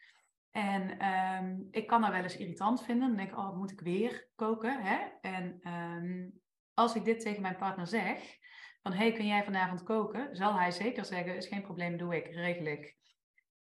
En 0.50 1.06
um, 1.06 1.68
ik 1.70 1.86
kan 1.86 2.00
dat 2.00 2.10
wel 2.10 2.22
eens 2.22 2.36
irritant 2.36 2.84
vinden. 2.84 3.08
Dan 3.08 3.16
denk 3.16 3.30
ik, 3.30 3.38
oh, 3.38 3.56
moet 3.56 3.70
ik 3.70 3.80
weer 3.80 4.28
koken? 4.34 4.82
Hè? 4.82 4.98
En 5.20 5.60
um, 5.72 6.40
als 6.72 6.94
ik 6.94 7.04
dit 7.04 7.20
tegen 7.20 7.42
mijn 7.42 7.56
partner 7.56 7.86
zeg, 7.86 8.42
van 8.84 8.92
hey, 8.92 9.12
kun 9.12 9.26
jij 9.26 9.44
vanavond 9.44 9.82
koken? 9.82 10.36
Zal 10.36 10.58
hij 10.58 10.70
zeker 10.70 11.04
zeggen, 11.04 11.36
is 11.36 11.46
geen 11.46 11.62
probleem, 11.62 11.96
doe 11.96 12.16
ik, 12.16 12.26
regel 12.26 12.64
ik. 12.66 12.96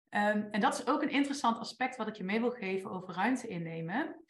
Um, 0.10 0.48
en 0.52 0.60
dat 0.60 0.74
is 0.74 0.88
ook 0.88 1.02
een 1.02 1.10
interessant 1.10 1.58
aspect 1.58 1.96
wat 1.96 2.08
ik 2.08 2.16
je 2.16 2.24
mee 2.24 2.40
wil 2.40 2.52
geven 2.52 2.92
over 2.92 3.14
ruimte 3.14 3.48
innemen. 3.48 4.24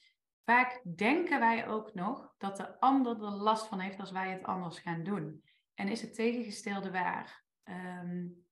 Vaak 0.44 0.82
denken 0.96 1.40
wij 1.40 1.68
ook 1.68 1.94
nog 1.94 2.34
dat 2.38 2.58
de 2.58 2.80
ander 2.80 3.24
er 3.24 3.32
last 3.32 3.68
van 3.68 3.80
heeft 3.80 4.00
als 4.00 4.12
wij 4.12 4.30
het 4.30 4.44
anders 4.44 4.80
gaan 4.80 5.04
doen. 5.04 5.44
En 5.74 5.88
is 5.88 6.02
het 6.02 6.16
tegengestelde 6.16 6.92
waar? 6.92 7.44
Um, 7.64 8.46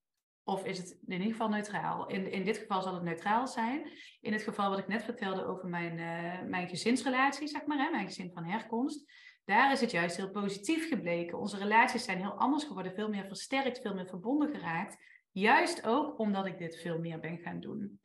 of 0.44 0.66
is 0.66 0.78
het 0.78 0.98
in 1.06 1.12
ieder 1.12 1.32
geval 1.32 1.50
neutraal? 1.50 2.08
In, 2.10 2.32
in 2.32 2.44
dit 2.44 2.58
geval 2.58 2.82
zal 2.82 2.94
het 2.94 3.04
neutraal 3.04 3.48
zijn. 3.48 3.92
In 4.22 4.34
het 4.34 4.44
geval 4.44 4.70
wat 4.70 4.80
ik 4.80 4.88
net 4.88 5.04
vertelde 5.04 5.46
over 5.46 5.70
mijn, 5.70 5.98
uh, 5.98 6.50
mijn 6.50 6.68
gezinsrelatie, 6.68 7.48
zeg 7.48 7.66
maar, 7.66 7.78
hè, 7.78 7.90
mijn 7.90 8.08
gezin 8.08 8.32
van 8.34 8.46
herkomst 8.46 9.12
daar 9.46 9.72
is 9.72 9.82
het 9.82 9.92
juist 9.92 10.18
heel 10.18 10.32
positief 10.32 10.88
gebleken. 10.88 11.40
Onze 11.40 11.58
relaties 11.58 12.04
zijn 12.04 12.18
heel 12.18 12.38
anders 12.38 12.64
geworden, 12.64 12.94
veel 12.94 13.10
meer 13.10 13.26
versterkt, 13.26 13.82
veel 13.82 13.94
meer 13.94 14.08
verbonden 14.08 14.50
geraakt. 14.50 14.98
Juist 15.32 15.86
ook 15.88 16.20
omdat 16.20 16.46
ik 16.46 16.58
dit 16.58 16.80
veel 16.80 17.00
meer 17.00 17.20
ben 17.20 17.38
gaan 17.38 17.60
doen. 17.60 18.00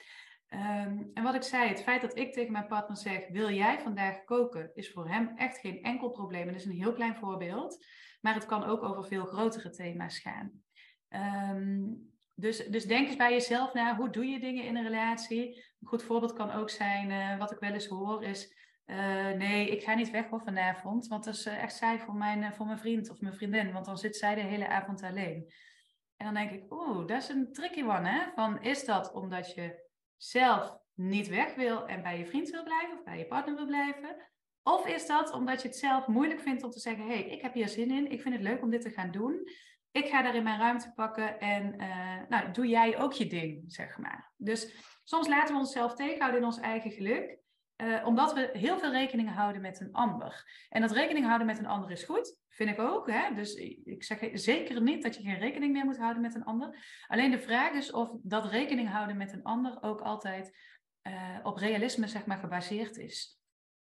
Um, 0.55 1.11
en 1.15 1.23
wat 1.23 1.35
ik 1.35 1.43
zei, 1.43 1.69
het 1.69 1.83
feit 1.83 2.01
dat 2.01 2.19
ik 2.19 2.33
tegen 2.33 2.53
mijn 2.53 2.67
partner 2.67 2.97
zeg: 2.97 3.29
Wil 3.29 3.51
jij 3.51 3.81
vandaag 3.81 4.25
koken? 4.25 4.71
is 4.75 4.93
voor 4.93 5.09
hem 5.09 5.33
echt 5.37 5.59
geen 5.59 5.83
enkel 5.83 6.11
probleem. 6.11 6.47
Het 6.47 6.57
is 6.57 6.65
een 6.65 6.73
heel 6.73 6.93
klein 6.93 7.17
voorbeeld, 7.17 7.87
maar 8.21 8.35
het 8.35 8.47
kan 8.47 8.65
ook 8.65 8.83
over 8.83 9.05
veel 9.05 9.25
grotere 9.25 9.71
thema's 9.71 10.19
gaan. 10.19 10.63
Um, 11.55 12.11
dus, 12.35 12.67
dus 12.67 12.85
denk 12.85 13.07
eens 13.07 13.17
bij 13.17 13.33
jezelf 13.33 13.75
na: 13.75 13.97
hoe 13.97 14.11
doe 14.11 14.27
je 14.27 14.41
dingen 14.41 14.65
in 14.65 14.77
een 14.77 14.85
relatie? 14.85 15.65
Een 15.81 15.89
goed 15.89 16.03
voorbeeld 16.03 16.33
kan 16.33 16.51
ook 16.51 16.71
zijn: 16.71 17.11
uh, 17.11 17.39
wat 17.39 17.53
ik 17.53 17.59
wel 17.59 17.73
eens 17.73 17.87
hoor, 17.87 18.25
is 18.25 18.55
uh, 18.91 19.31
nee, 19.31 19.71
ik 19.71 19.83
ga 19.83 19.95
niet 19.95 20.11
weg 20.11 20.29
hoor 20.29 20.41
vanavond, 20.41 21.07
want 21.07 21.25
dat 21.25 21.35
is 21.35 21.47
uh, 21.47 21.63
echt 21.63 21.77
saai 21.77 21.99
voor 21.99 22.15
mijn, 22.15 22.43
uh, 22.43 22.53
voor 22.53 22.67
mijn 22.67 22.79
vriend 22.79 23.11
of 23.11 23.21
mijn 23.21 23.35
vriendin, 23.35 23.73
want 23.73 23.85
dan 23.85 23.99
zit 23.99 24.17
zij 24.17 24.35
de 24.35 24.41
hele 24.41 24.69
avond 24.69 25.03
alleen. 25.03 25.53
En 26.17 26.25
dan 26.25 26.35
denk 26.35 26.51
ik, 26.51 26.73
oeh, 26.73 27.07
dat 27.07 27.23
is 27.23 27.29
een 27.29 27.53
tricky 27.53 27.83
one, 27.83 28.09
hè? 28.09 28.21
Van, 28.35 28.63
is 28.63 28.85
dat 28.85 29.13
omdat 29.13 29.55
je 29.55 29.89
zelf 30.17 30.77
niet 30.95 31.29
weg 31.29 31.55
wil 31.55 31.87
en 31.87 32.03
bij 32.03 32.19
je 32.19 32.27
vriend 32.27 32.51
wil 32.51 32.63
blijven 32.63 32.99
of 32.99 33.05
bij 33.05 33.19
je 33.19 33.27
partner 33.27 33.55
wil 33.55 33.67
blijven? 33.67 34.17
Of 34.63 34.87
is 34.87 35.07
dat 35.07 35.33
omdat 35.33 35.63
je 35.63 35.69
het 35.69 35.77
zelf 35.77 36.07
moeilijk 36.07 36.41
vindt 36.41 36.63
om 36.63 36.71
te 36.71 36.81
zeggen, 36.81 37.05
hé, 37.07 37.15
hey, 37.15 37.25
ik 37.25 37.43
heb 37.43 37.55
hier 37.55 37.69
zin 37.69 37.91
in, 37.91 38.11
ik 38.11 38.23
vind 38.23 38.35
het 38.35 38.45
leuk 38.45 38.63
om 38.63 38.71
dit 38.71 38.83
te 38.83 38.91
gaan 38.91 39.11
doen. 39.11 39.49
Ik 39.91 40.09
ga 40.09 40.23
daarin 40.23 40.43
mijn 40.43 40.61
ruimte 40.61 40.93
pakken 40.95 41.41
en 41.41 41.77
nou, 42.29 42.53
doe 42.53 42.67
jij 42.67 42.99
ook 42.99 43.13
je 43.13 43.27
ding, 43.27 43.73
zeg 43.73 43.99
maar. 43.99 44.33
Dus 44.37 44.75
soms 45.05 45.29
laten 45.29 45.55
we 45.55 45.61
onszelf 45.61 45.95
tegenhouden 45.95 46.41
in 46.41 46.47
ons 46.47 46.61
eigen 46.61 46.91
geluk. 46.91 47.39
Uh, 47.83 48.07
omdat 48.07 48.33
we 48.33 48.51
heel 48.53 48.79
veel 48.79 48.91
rekening 48.91 49.35
houden 49.35 49.61
met 49.61 49.81
een 49.81 49.93
ander. 49.93 50.51
En 50.69 50.81
dat 50.81 50.93
rekening 50.93 51.27
houden 51.27 51.47
met 51.47 51.59
een 51.59 51.67
ander 51.67 51.91
is 51.91 52.05
goed, 52.05 52.39
vind 52.49 52.71
ik 52.71 52.79
ook. 52.79 53.11
Hè? 53.11 53.35
Dus 53.35 53.55
ik 53.85 54.05
zeg 54.05 54.29
zeker 54.33 54.83
niet 54.83 55.03
dat 55.03 55.17
je 55.17 55.23
geen 55.23 55.39
rekening 55.39 55.73
meer 55.73 55.85
moet 55.85 55.99
houden 55.99 56.23
met 56.23 56.35
een 56.35 56.45
ander. 56.45 57.03
Alleen 57.07 57.31
de 57.31 57.39
vraag 57.39 57.73
is 57.73 57.93
of 57.93 58.11
dat 58.23 58.51
rekening 58.51 58.89
houden 58.89 59.17
met 59.17 59.33
een 59.33 59.43
ander 59.43 59.83
ook 59.83 60.01
altijd 60.01 60.57
uh, 61.03 61.39
op 61.43 61.57
realisme 61.57 62.07
zeg 62.07 62.27
maar, 62.27 62.39
gebaseerd 62.39 62.97
is. 62.97 63.41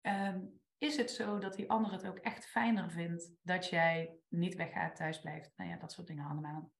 Uh, 0.02 0.34
is 0.78 0.96
het 0.96 1.10
zo 1.10 1.38
dat 1.38 1.54
die 1.54 1.70
ander 1.70 1.92
het 1.92 2.06
ook 2.06 2.18
echt 2.18 2.46
fijner 2.46 2.90
vindt 2.90 3.30
dat 3.42 3.68
jij 3.68 4.14
niet 4.28 4.54
weggaat, 4.54 4.96
thuis 4.96 5.20
blijft? 5.20 5.52
Nou 5.56 5.70
ja, 5.70 5.76
dat 5.76 5.92
soort 5.92 6.06
dingen 6.06 6.28
allemaal. 6.28 6.70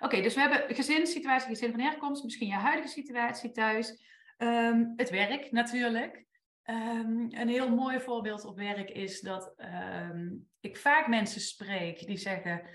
Oké, 0.00 0.22
dus 0.22 0.34
we 0.34 0.40
hebben 0.40 0.74
gezinssituatie, 0.74 1.48
gezin 1.48 1.70
van 1.70 1.80
herkomst, 1.80 2.24
misschien 2.24 2.48
je 2.48 2.54
huidige 2.54 2.88
situatie 2.88 3.50
thuis. 3.50 4.04
Um, 4.36 4.92
het 4.96 5.10
werk 5.10 5.52
natuurlijk. 5.52 6.24
Um, 6.64 7.28
een 7.30 7.48
heel 7.48 7.74
mooi 7.74 8.00
voorbeeld 8.00 8.44
op 8.44 8.56
werk 8.56 8.90
is 8.90 9.20
dat 9.20 9.54
um, 9.56 10.48
ik 10.60 10.76
vaak 10.76 11.08
mensen 11.08 11.40
spreek 11.40 12.06
die 12.06 12.16
zeggen: 12.16 12.68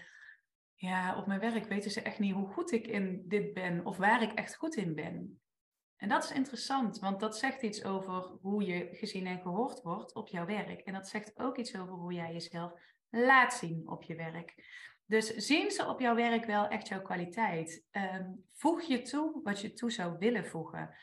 Ja, 0.75 1.17
op 1.17 1.27
mijn 1.27 1.39
werk 1.39 1.65
weten 1.65 1.91
ze 1.91 2.01
echt 2.01 2.19
niet 2.19 2.33
hoe 2.33 2.47
goed 2.47 2.71
ik 2.71 2.87
in 2.87 3.23
dit 3.27 3.53
ben 3.53 3.85
of 3.85 3.97
waar 3.97 4.21
ik 4.21 4.31
echt 4.31 4.55
goed 4.55 4.75
in 4.75 4.95
ben. 4.95 5.41
En 5.95 6.09
dat 6.09 6.23
is 6.23 6.31
interessant, 6.31 6.99
want 6.99 7.19
dat 7.19 7.37
zegt 7.37 7.61
iets 7.61 7.83
over 7.83 8.37
hoe 8.41 8.65
je 8.65 8.89
gezien 8.91 9.27
en 9.27 9.41
gehoord 9.41 9.81
wordt 9.81 10.15
op 10.15 10.27
jouw 10.27 10.45
werk. 10.45 10.79
En 10.79 10.93
dat 10.93 11.07
zegt 11.07 11.39
ook 11.39 11.57
iets 11.57 11.77
over 11.77 11.93
hoe 11.93 12.13
jij 12.13 12.33
jezelf 12.33 12.71
laat 13.09 13.53
zien 13.53 13.89
op 13.89 14.03
je 14.03 14.15
werk. 14.15 14.53
Dus 15.05 15.35
zien 15.35 15.71
ze 15.71 15.87
op 15.87 15.99
jouw 15.99 16.15
werk 16.15 16.45
wel 16.45 16.67
echt 16.67 16.87
jouw 16.87 17.01
kwaliteit? 17.01 17.85
Voeg 18.53 18.81
je 18.81 19.01
toe 19.01 19.39
wat 19.43 19.61
je 19.61 19.73
toe 19.73 19.91
zou 19.91 20.17
willen 20.17 20.45
voegen. 20.45 20.95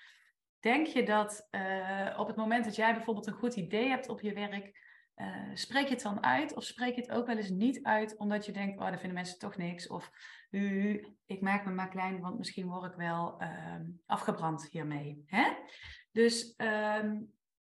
Denk 0.61 0.87
je 0.87 1.03
dat 1.03 1.49
uh, 1.51 2.17
op 2.19 2.27
het 2.27 2.37
moment 2.37 2.65
dat 2.65 2.77
jij 2.77 2.95
bijvoorbeeld 2.95 3.27
een 3.27 3.33
goed 3.33 3.57
idee 3.57 3.89
hebt 3.89 4.09
op 4.09 4.21
je 4.21 4.33
werk, 4.33 4.87
uh, 5.17 5.51
spreek 5.55 5.87
je 5.87 5.95
het 5.95 6.03
dan 6.03 6.25
uit 6.25 6.55
of 6.55 6.65
spreek 6.65 6.95
je 6.95 7.01
het 7.01 7.11
ook 7.11 7.27
wel 7.27 7.37
eens 7.37 7.51
niet 7.51 7.83
uit 7.83 8.17
omdat 8.17 8.47
je 8.47 8.53
denkt, 8.53 8.79
oh, 8.79 8.85
daar 8.85 8.99
vinden 8.99 9.15
mensen 9.15 9.39
toch 9.39 9.57
niks. 9.57 9.89
Of 9.89 10.11
uh, 10.51 11.05
ik 11.27 11.41
maak 11.41 11.65
me 11.65 11.71
maar 11.73 11.89
klein, 11.89 12.21
want 12.21 12.39
misschien 12.39 12.67
word 12.67 12.93
ik 12.93 12.99
wel 12.99 13.43
uh, 13.43 13.75
afgebrand 14.07 14.69
hiermee. 14.71 15.23
Hè? 15.27 15.53
Dus 16.13 16.55
ehm, 16.57 17.21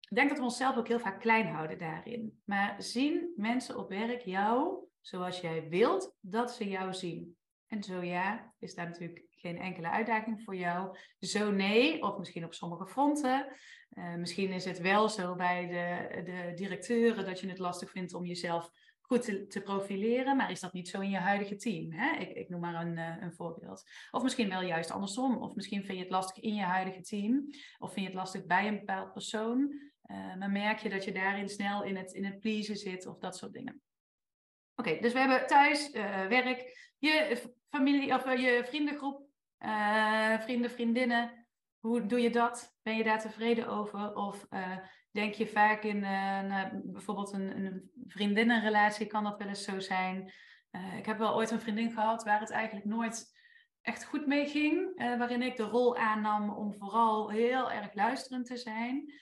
denk 0.08 0.28
dat 0.28 0.38
we 0.38 0.44
onszelf 0.44 0.76
ook 0.76 0.88
heel 0.88 1.00
vaak 1.00 1.20
klein 1.20 1.46
houden 1.46 1.78
daarin. 1.78 2.40
Maar 2.44 2.74
zien 2.78 3.32
mensen 3.36 3.78
op 3.78 3.88
werk 3.88 4.20
jou 4.20 4.84
zoals 5.00 5.40
jij 5.40 5.68
wilt 5.68 6.16
dat 6.20 6.52
ze 6.52 6.68
jou 6.68 6.94
zien? 6.94 7.36
En 7.72 7.82
zo 7.82 8.02
ja, 8.02 8.52
is 8.58 8.74
daar 8.74 8.86
natuurlijk 8.86 9.24
geen 9.30 9.58
enkele 9.58 9.90
uitdaging 9.90 10.42
voor 10.42 10.56
jou. 10.56 10.96
Zo 11.18 11.50
nee, 11.50 12.02
of 12.02 12.18
misschien 12.18 12.44
op 12.44 12.54
sommige 12.54 12.86
fronten. 12.86 13.46
Uh, 13.90 14.14
misschien 14.14 14.52
is 14.52 14.64
het 14.64 14.78
wel 14.78 15.08
zo 15.08 15.34
bij 15.34 15.66
de, 15.66 16.22
de 16.22 16.52
directeuren 16.54 17.24
dat 17.24 17.40
je 17.40 17.48
het 17.48 17.58
lastig 17.58 17.90
vindt 17.90 18.14
om 18.14 18.24
jezelf 18.24 18.70
goed 19.00 19.50
te, 19.50 19.60
profileren, 19.64 20.36
maar 20.36 20.50
is 20.50 20.60
dat 20.60 20.72
niet 20.72 20.88
zo 20.88 21.00
in 21.00 21.10
je 21.10 21.16
huidige 21.16 21.56
team? 21.56 21.92
Hè? 21.92 22.16
Ik, 22.16 22.36
ik 22.36 22.48
noem 22.48 22.60
maar 22.60 22.86
een, 22.86 22.96
uh, 22.96 23.22
een 23.22 23.32
voorbeeld. 23.32 23.84
Of 24.10 24.22
misschien 24.22 24.48
wel 24.48 24.62
juist 24.62 24.90
andersom. 24.90 25.36
Of 25.36 25.54
misschien 25.54 25.84
vind 25.84 25.98
je 25.98 26.04
het 26.04 26.12
lastig 26.12 26.42
in 26.42 26.54
je 26.54 26.62
huidige 26.62 27.00
team, 27.00 27.48
of 27.78 27.92
vind 27.92 28.06
je 28.06 28.12
het 28.12 28.20
lastig 28.20 28.46
bij 28.46 28.68
een 28.68 28.78
bepaald 28.78 29.12
persoon. 29.12 29.60
Uh, 30.06 30.36
maar 30.36 30.50
merk 30.50 30.78
je 30.78 30.88
dat 30.88 31.04
je 31.04 31.12
daarin 31.12 31.48
snel 31.48 31.84
in 31.84 31.96
het, 31.96 32.12
in 32.12 32.24
het 32.24 32.40
pleasen 32.40 32.76
zit 32.76 33.06
of 33.06 33.18
dat 33.18 33.36
soort 33.36 33.52
dingen. 33.52 33.82
Oké, 34.74 34.98
dus 35.00 35.12
we 35.12 35.18
hebben 35.18 35.46
thuis, 35.46 35.90
werk, 36.28 36.92
je 36.98 37.50
familie 37.72 38.14
of 38.14 38.24
je 38.24 38.62
vriendengroep, 38.66 39.26
vrienden, 40.40 40.70
vriendinnen. 40.70 41.46
Hoe 41.78 42.06
doe 42.06 42.20
je 42.20 42.30
dat? 42.30 42.76
Ben 42.82 42.96
je 42.96 43.04
daar 43.04 43.20
tevreden 43.20 43.68
over? 43.68 44.14
Of 44.14 44.46
denk 45.10 45.34
je 45.34 45.46
vaak 45.46 45.82
in 45.82 46.00
bijvoorbeeld 46.84 47.32
een, 47.32 47.64
een 47.64 47.90
vriendinnenrelatie, 48.06 49.06
kan 49.06 49.24
dat 49.24 49.38
wel 49.38 49.48
eens 49.48 49.64
zo 49.64 49.80
zijn? 49.80 50.32
ik 50.96 51.06
heb 51.06 51.18
wel 51.18 51.34
ooit 51.34 51.50
een 51.50 51.60
vriendin 51.60 51.92
gehad 51.92 52.24
waar 52.24 52.40
het 52.40 52.50
eigenlijk 52.50 52.86
nooit 52.86 53.40
echt 53.80 54.04
goed 54.04 54.26
mee 54.26 54.46
ging. 54.46 55.02
Waarin 55.18 55.42
ik 55.42 55.56
de 55.56 55.62
rol 55.62 55.96
aannam 55.96 56.50
om 56.50 56.74
vooral 56.74 57.30
heel 57.30 57.70
erg 57.70 57.94
luisterend 57.94 58.46
te 58.46 58.56
zijn. 58.56 59.12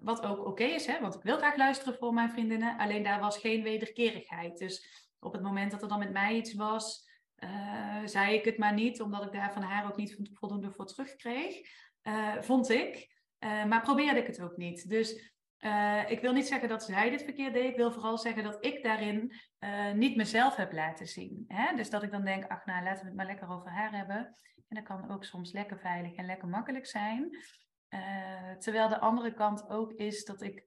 Wat 0.00 0.22
ook 0.22 0.46
oké 0.46 0.64
is, 0.64 0.86
hè, 0.86 1.00
want 1.00 1.14
ik 1.14 1.22
wil 1.22 1.36
graag 1.36 1.56
luisteren 1.56 1.94
voor 1.94 2.14
mijn 2.14 2.30
vriendinnen. 2.30 2.78
Alleen 2.78 3.02
daar 3.02 3.20
was 3.20 3.38
geen 3.38 3.62
wederkerigheid. 3.62 4.58
Dus 4.58 5.06
op 5.20 5.32
het 5.32 5.42
moment 5.42 5.70
dat 5.70 5.82
er 5.82 5.88
dan 5.88 5.98
met 5.98 6.12
mij 6.12 6.36
iets 6.36 6.54
was, 6.54 7.07
uh, 7.44 8.00
zei 8.04 8.34
ik 8.34 8.44
het 8.44 8.58
maar 8.58 8.74
niet, 8.74 9.00
omdat 9.00 9.24
ik 9.24 9.32
daar 9.32 9.52
van 9.52 9.62
haar 9.62 9.86
ook 9.86 9.96
niet 9.96 10.18
voldoende 10.32 10.70
voor 10.70 10.86
terugkreeg. 10.86 11.56
vond 12.40 12.70
ik. 12.70 13.16
maar 13.40 13.82
probeerde 13.82 14.20
ik 14.20 14.26
het 14.26 14.40
ook 14.40 14.56
niet. 14.56 14.88
Dus 14.88 15.32
ik 16.06 16.20
wil 16.20 16.32
niet 16.32 16.46
zeggen 16.46 16.68
dat 16.68 16.82
zij 16.82 17.10
dit 17.10 17.22
verkeerd 17.22 17.54
deed. 17.54 17.70
Ik 17.70 17.76
wil 17.76 17.92
vooral 17.92 18.18
zeggen 18.18 18.42
dat 18.42 18.64
ik 18.64 18.82
daarin 18.82 19.32
niet 19.94 20.16
mezelf 20.16 20.56
heb 20.56 20.72
laten 20.72 21.06
zien. 21.06 21.44
Hè? 21.48 21.76
Dus 21.76 21.90
dat 21.90 22.02
ik 22.02 22.10
dan 22.10 22.24
denk, 22.24 22.44
ach 22.44 22.64
nou, 22.64 22.84
laten 22.84 23.00
we 23.00 23.06
het 23.06 23.16
maar 23.16 23.26
lekker 23.26 23.50
over 23.50 23.70
haar 23.70 23.92
hebben. 23.92 24.16
En 24.68 24.76
dat 24.76 24.84
kan 24.84 25.10
ook 25.10 25.24
soms 25.24 25.52
lekker 25.52 25.78
veilig 25.78 26.14
en 26.14 26.26
lekker 26.26 26.48
makkelijk 26.48 26.86
zijn. 26.86 27.30
Terwijl 28.58 28.88
de 28.88 29.00
andere 29.00 29.34
kant 29.34 29.68
ook 29.68 29.92
is 29.92 30.24
dat 30.24 30.42
ik 30.42 30.64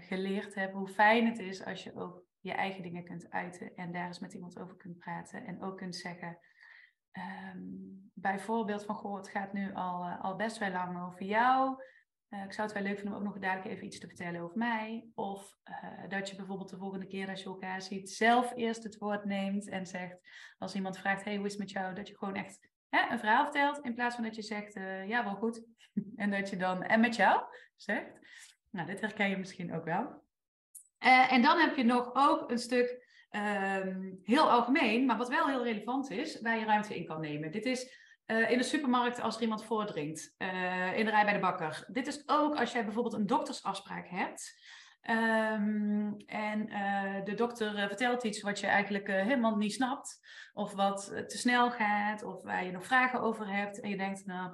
geleerd 0.00 0.54
heb 0.54 0.72
hoe 0.72 0.88
fijn 0.88 1.26
het 1.26 1.38
is 1.38 1.64
als 1.64 1.82
je 1.82 1.94
ook 1.94 2.22
je 2.44 2.52
eigen 2.52 2.82
dingen 2.82 3.04
kunt 3.04 3.30
uiten. 3.30 3.74
En 3.74 3.92
daar 3.92 4.06
eens 4.06 4.18
met 4.18 4.32
iemand 4.32 4.58
over 4.58 4.76
kunt 4.76 4.98
praten. 4.98 5.46
En 5.46 5.62
ook 5.62 5.76
kunt 5.76 5.96
zeggen, 5.96 6.38
um, 7.52 8.10
bijvoorbeeld 8.14 8.84
van, 8.84 8.94
goh, 8.94 9.16
het 9.16 9.28
gaat 9.28 9.52
nu 9.52 9.74
al, 9.74 10.04
al 10.04 10.36
best 10.36 10.58
wel 10.58 10.70
lang 10.70 11.02
over 11.02 11.22
jou. 11.22 11.82
Uh, 12.28 12.44
ik 12.44 12.52
zou 12.52 12.68
het 12.68 12.76
wel 12.76 12.86
leuk 12.86 12.98
vinden 12.98 13.14
om 13.14 13.18
ook 13.18 13.32
nog 13.32 13.38
dadelijk 13.38 13.70
even 13.70 13.86
iets 13.86 13.98
te 13.98 14.06
vertellen 14.06 14.40
over 14.40 14.58
mij. 14.58 15.10
Of 15.14 15.56
uh, 15.64 16.08
dat 16.08 16.30
je 16.30 16.36
bijvoorbeeld 16.36 16.70
de 16.70 16.76
volgende 16.76 17.06
keer 17.06 17.28
als 17.28 17.42
je 17.42 17.48
elkaar 17.48 17.82
ziet, 17.82 18.10
zelf 18.10 18.52
eerst 18.54 18.82
het 18.82 18.98
woord 18.98 19.24
neemt 19.24 19.68
en 19.68 19.86
zegt, 19.86 20.18
als 20.58 20.74
iemand 20.74 20.98
vraagt, 20.98 21.24
hey, 21.24 21.36
hoe 21.36 21.46
is 21.46 21.52
het 21.52 21.60
met 21.60 21.70
jou? 21.70 21.94
Dat 21.94 22.08
je 22.08 22.18
gewoon 22.18 22.34
echt 22.34 22.68
hè, 22.88 23.10
een 23.10 23.18
verhaal 23.18 23.42
vertelt, 23.42 23.84
in 23.84 23.94
plaats 23.94 24.14
van 24.14 24.24
dat 24.24 24.34
je 24.34 24.42
zegt, 24.42 24.74
ja, 25.06 25.24
wel 25.24 25.34
goed. 25.34 25.64
en 26.16 26.30
dat 26.30 26.50
je 26.50 26.56
dan, 26.56 26.82
en 26.82 27.00
met 27.00 27.16
jou, 27.16 27.42
zegt. 27.76 28.12
Nou, 28.70 28.86
dit 28.86 29.00
herken 29.00 29.28
je 29.28 29.36
misschien 29.36 29.74
ook 29.74 29.84
wel. 29.84 30.23
En 31.04 31.42
dan 31.42 31.58
heb 31.58 31.76
je 31.76 31.84
nog 31.84 32.10
ook 32.14 32.50
een 32.50 32.58
stuk 32.58 33.02
um, 33.30 34.20
heel 34.22 34.50
algemeen, 34.50 35.06
maar 35.06 35.16
wat 35.16 35.28
wel 35.28 35.48
heel 35.48 35.64
relevant 35.64 36.10
is, 36.10 36.40
waar 36.40 36.58
je 36.58 36.64
ruimte 36.64 36.96
in 36.96 37.06
kan 37.06 37.20
nemen. 37.20 37.50
Dit 37.50 37.64
is 37.64 38.02
uh, 38.26 38.50
in 38.50 38.58
de 38.58 38.64
supermarkt 38.64 39.20
als 39.20 39.36
er 39.36 39.42
iemand 39.42 39.64
voordringt. 39.64 40.34
Uh, 40.38 40.98
in 40.98 41.04
de 41.04 41.10
rij 41.10 41.24
bij 41.24 41.32
de 41.32 41.38
bakker. 41.38 41.84
Dit 41.88 42.06
is 42.06 42.22
ook 42.28 42.56
als 42.56 42.72
jij 42.72 42.84
bijvoorbeeld 42.84 43.14
een 43.14 43.26
doktersafspraak 43.26 44.08
hebt. 44.08 44.62
Um, 45.10 46.16
en 46.26 46.66
de 47.24 47.34
dokter 47.34 47.86
vertelt 47.86 48.24
iets 48.24 48.40
wat 48.40 48.60
je 48.60 48.66
eigenlijk 48.66 49.06
helemaal 49.06 49.56
niet 49.56 49.72
snapt. 49.72 50.20
Of 50.52 50.72
wat 50.72 51.06
te 51.06 51.38
snel 51.38 51.70
gaat. 51.70 52.22
Of 52.22 52.42
waar 52.42 52.64
je 52.64 52.70
nog 52.70 52.86
vragen 52.86 53.20
over 53.20 53.48
hebt. 53.48 53.80
En 53.80 53.90
je 53.90 53.96
denkt, 53.96 54.26
nou, 54.26 54.52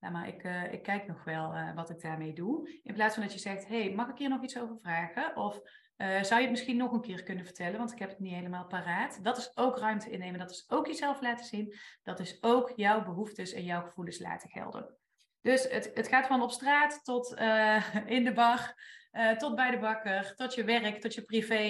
nou 0.00 0.12
maar 0.12 0.28
ik, 0.28 0.42
ik 0.72 0.82
kijk 0.82 1.06
nog 1.06 1.24
wel 1.24 1.54
wat 1.74 1.90
ik 1.90 2.00
daarmee 2.00 2.32
doe. 2.32 2.80
In 2.82 2.94
plaats 2.94 3.14
van 3.14 3.22
dat 3.22 3.32
je 3.32 3.38
zegt, 3.38 3.68
hey, 3.68 3.92
mag 3.94 4.08
ik 4.08 4.18
hier 4.18 4.28
nog 4.28 4.42
iets 4.42 4.58
over 4.58 4.78
vragen? 4.78 5.36
Of 5.36 5.60
uh, 5.96 6.22
zou 6.22 6.34
je 6.34 6.46
het 6.46 6.50
misschien 6.50 6.76
nog 6.76 6.92
een 6.92 7.00
keer 7.00 7.22
kunnen 7.22 7.44
vertellen, 7.44 7.78
want 7.78 7.92
ik 7.92 7.98
heb 7.98 8.08
het 8.08 8.18
niet 8.18 8.34
helemaal 8.34 8.66
paraat. 8.66 9.24
Dat 9.24 9.36
is 9.36 9.56
ook 9.56 9.78
ruimte 9.78 10.10
innemen, 10.10 10.38
dat 10.38 10.50
is 10.50 10.64
ook 10.68 10.86
jezelf 10.86 11.20
laten 11.20 11.44
zien. 11.44 11.74
Dat 12.02 12.20
is 12.20 12.42
ook 12.42 12.72
jouw 12.76 13.04
behoeftes 13.04 13.52
en 13.52 13.64
jouw 13.64 13.82
gevoelens 13.82 14.18
laten 14.18 14.50
gelden. 14.50 14.96
Dus 15.40 15.68
het, 15.68 15.90
het 15.94 16.08
gaat 16.08 16.26
van 16.26 16.42
op 16.42 16.50
straat 16.50 17.04
tot 17.04 17.38
uh, 17.38 17.94
in 18.06 18.24
de 18.24 18.32
bar, 18.32 18.74
uh, 19.12 19.30
tot 19.30 19.54
bij 19.54 19.70
de 19.70 19.78
bakker, 19.78 20.34
tot 20.34 20.54
je 20.54 20.64
werk, 20.64 21.00
tot 21.00 21.14
je 21.14 21.22
privé, 21.22 21.62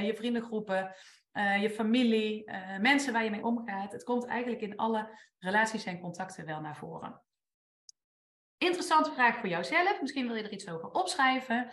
je 0.00 0.12
vriendengroepen, 0.16 0.94
je 1.60 1.70
familie, 1.70 2.50
mensen 2.80 3.12
waar 3.12 3.24
je 3.24 3.30
mee 3.30 3.44
omgaat. 3.44 3.92
Het 3.92 4.04
komt 4.04 4.26
eigenlijk 4.26 4.62
in 4.62 4.76
alle 4.76 5.18
relaties 5.38 5.84
en 5.84 6.00
contacten 6.00 6.46
wel 6.46 6.60
naar 6.60 6.76
voren. 6.76 7.22
Interessante 8.58 9.12
vraag 9.12 9.36
voor 9.36 9.48
jouzelf. 9.48 10.00
Misschien 10.00 10.26
wil 10.26 10.36
je 10.36 10.42
er 10.42 10.52
iets 10.52 10.68
over 10.68 10.90
opschrijven 10.90 11.70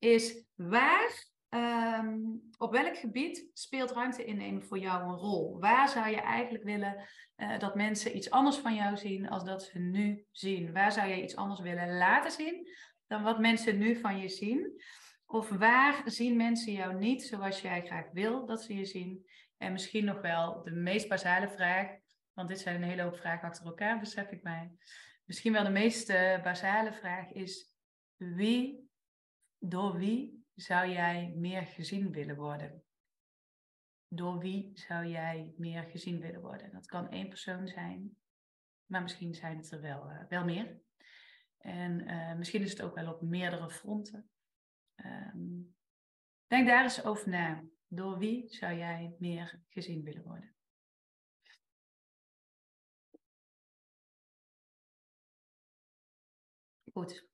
is 0.00 0.44
waar, 0.54 1.24
um, 1.48 2.42
op 2.58 2.72
welk 2.72 2.96
gebied 2.96 3.50
speelt 3.52 3.90
ruimte 3.90 4.24
innemen 4.24 4.62
voor 4.62 4.78
jou 4.78 5.02
een 5.02 5.16
rol? 5.16 5.58
Waar 5.58 5.88
zou 5.88 6.08
je 6.08 6.20
eigenlijk 6.20 6.64
willen 6.64 7.08
uh, 7.36 7.58
dat 7.58 7.74
mensen 7.74 8.16
iets 8.16 8.30
anders 8.30 8.56
van 8.56 8.74
jou 8.74 8.96
zien 8.96 9.28
als 9.28 9.44
dat 9.44 9.62
ze 9.62 9.78
nu 9.78 10.24
zien? 10.30 10.72
Waar 10.72 10.92
zou 10.92 11.08
je 11.08 11.22
iets 11.22 11.36
anders 11.36 11.60
willen 11.60 11.96
laten 11.96 12.30
zien 12.30 12.68
dan 13.06 13.22
wat 13.22 13.38
mensen 13.38 13.78
nu 13.78 13.96
van 13.96 14.18
je 14.18 14.28
zien? 14.28 14.82
Of 15.26 15.48
waar 15.48 16.02
zien 16.04 16.36
mensen 16.36 16.72
jou 16.72 16.94
niet 16.94 17.22
zoals 17.22 17.60
jij 17.60 17.86
graag 17.86 18.10
wil 18.12 18.46
dat 18.46 18.62
ze 18.62 18.74
je 18.74 18.84
zien? 18.84 19.26
En 19.56 19.72
misschien 19.72 20.04
nog 20.04 20.20
wel 20.20 20.62
de 20.62 20.70
meest 20.70 21.08
basale 21.08 21.48
vraag, 21.48 21.88
want 22.32 22.48
dit 22.48 22.60
zijn 22.60 22.76
een 22.76 22.88
hele 22.88 23.02
hoop 23.02 23.16
vragen 23.16 23.48
achter 23.48 23.66
elkaar, 23.66 23.98
besef 23.98 24.30
ik 24.30 24.42
mij. 24.42 24.70
Misschien 25.24 25.52
wel 25.52 25.64
de 25.64 25.70
meest 25.70 26.06
basale 26.42 26.92
vraag 26.92 27.32
is: 27.32 27.74
wie 28.16 28.89
door 29.60 29.96
wie 29.96 30.44
zou 30.54 30.88
jij 30.88 31.32
meer 31.36 31.62
gezien 31.62 32.12
willen 32.12 32.36
worden? 32.36 32.84
Door 34.08 34.38
wie 34.38 34.70
zou 34.74 35.06
jij 35.06 35.54
meer 35.56 35.82
gezien 35.82 36.20
willen 36.20 36.40
worden? 36.40 36.72
Dat 36.72 36.86
kan 36.86 37.10
één 37.10 37.28
persoon 37.28 37.68
zijn, 37.68 38.16
maar 38.86 39.02
misschien 39.02 39.34
zijn 39.34 39.56
het 39.56 39.70
er 39.70 39.80
wel, 39.80 40.10
uh, 40.10 40.24
wel 40.28 40.44
meer. 40.44 40.80
En 41.58 42.00
uh, 42.00 42.34
misschien 42.34 42.62
is 42.62 42.70
het 42.70 42.82
ook 42.82 42.94
wel 42.94 43.12
op 43.12 43.22
meerdere 43.22 43.70
fronten. 43.70 44.30
Um, 44.96 45.76
denk 46.46 46.66
daar 46.66 46.82
eens 46.82 47.04
over 47.04 47.28
na. 47.28 47.64
Door 47.86 48.18
wie 48.18 48.48
zou 48.48 48.74
jij 48.76 49.16
meer 49.18 49.62
gezien 49.68 50.02
willen 50.02 50.22
worden? 50.22 50.54
Goed. 56.92 57.29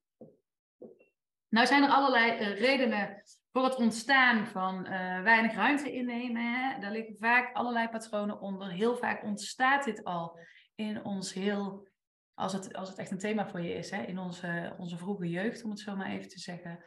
Nou 1.49 1.67
zijn 1.67 1.83
er 1.83 1.89
allerlei 1.89 2.31
uh, 2.31 2.59
redenen 2.59 3.23
voor 3.51 3.63
het 3.63 3.75
ontstaan 3.75 4.47
van 4.47 4.85
uh, 4.85 5.21
weinig 5.21 5.53
ruimte 5.53 5.91
innemen. 5.91 6.41
Hè? 6.41 6.79
Daar 6.79 6.91
liggen 6.91 7.17
vaak 7.17 7.55
allerlei 7.55 7.89
patronen 7.89 8.39
onder. 8.39 8.71
Heel 8.71 8.97
vaak 8.97 9.23
ontstaat 9.23 9.83
dit 9.83 10.03
al 10.03 10.39
in 10.75 11.03
ons 11.03 11.33
heel, 11.33 11.87
als 12.33 12.53
het, 12.53 12.73
als 12.73 12.89
het 12.89 12.97
echt 12.97 13.11
een 13.11 13.17
thema 13.17 13.47
voor 13.47 13.61
je 13.61 13.73
is, 13.73 13.91
hè? 13.91 14.01
in 14.01 14.17
onze, 14.17 14.75
onze 14.77 14.97
vroege 14.97 15.29
jeugd, 15.29 15.63
om 15.63 15.69
het 15.69 15.79
zo 15.79 15.95
maar 15.95 16.09
even 16.09 16.29
te 16.29 16.39
zeggen. 16.39 16.83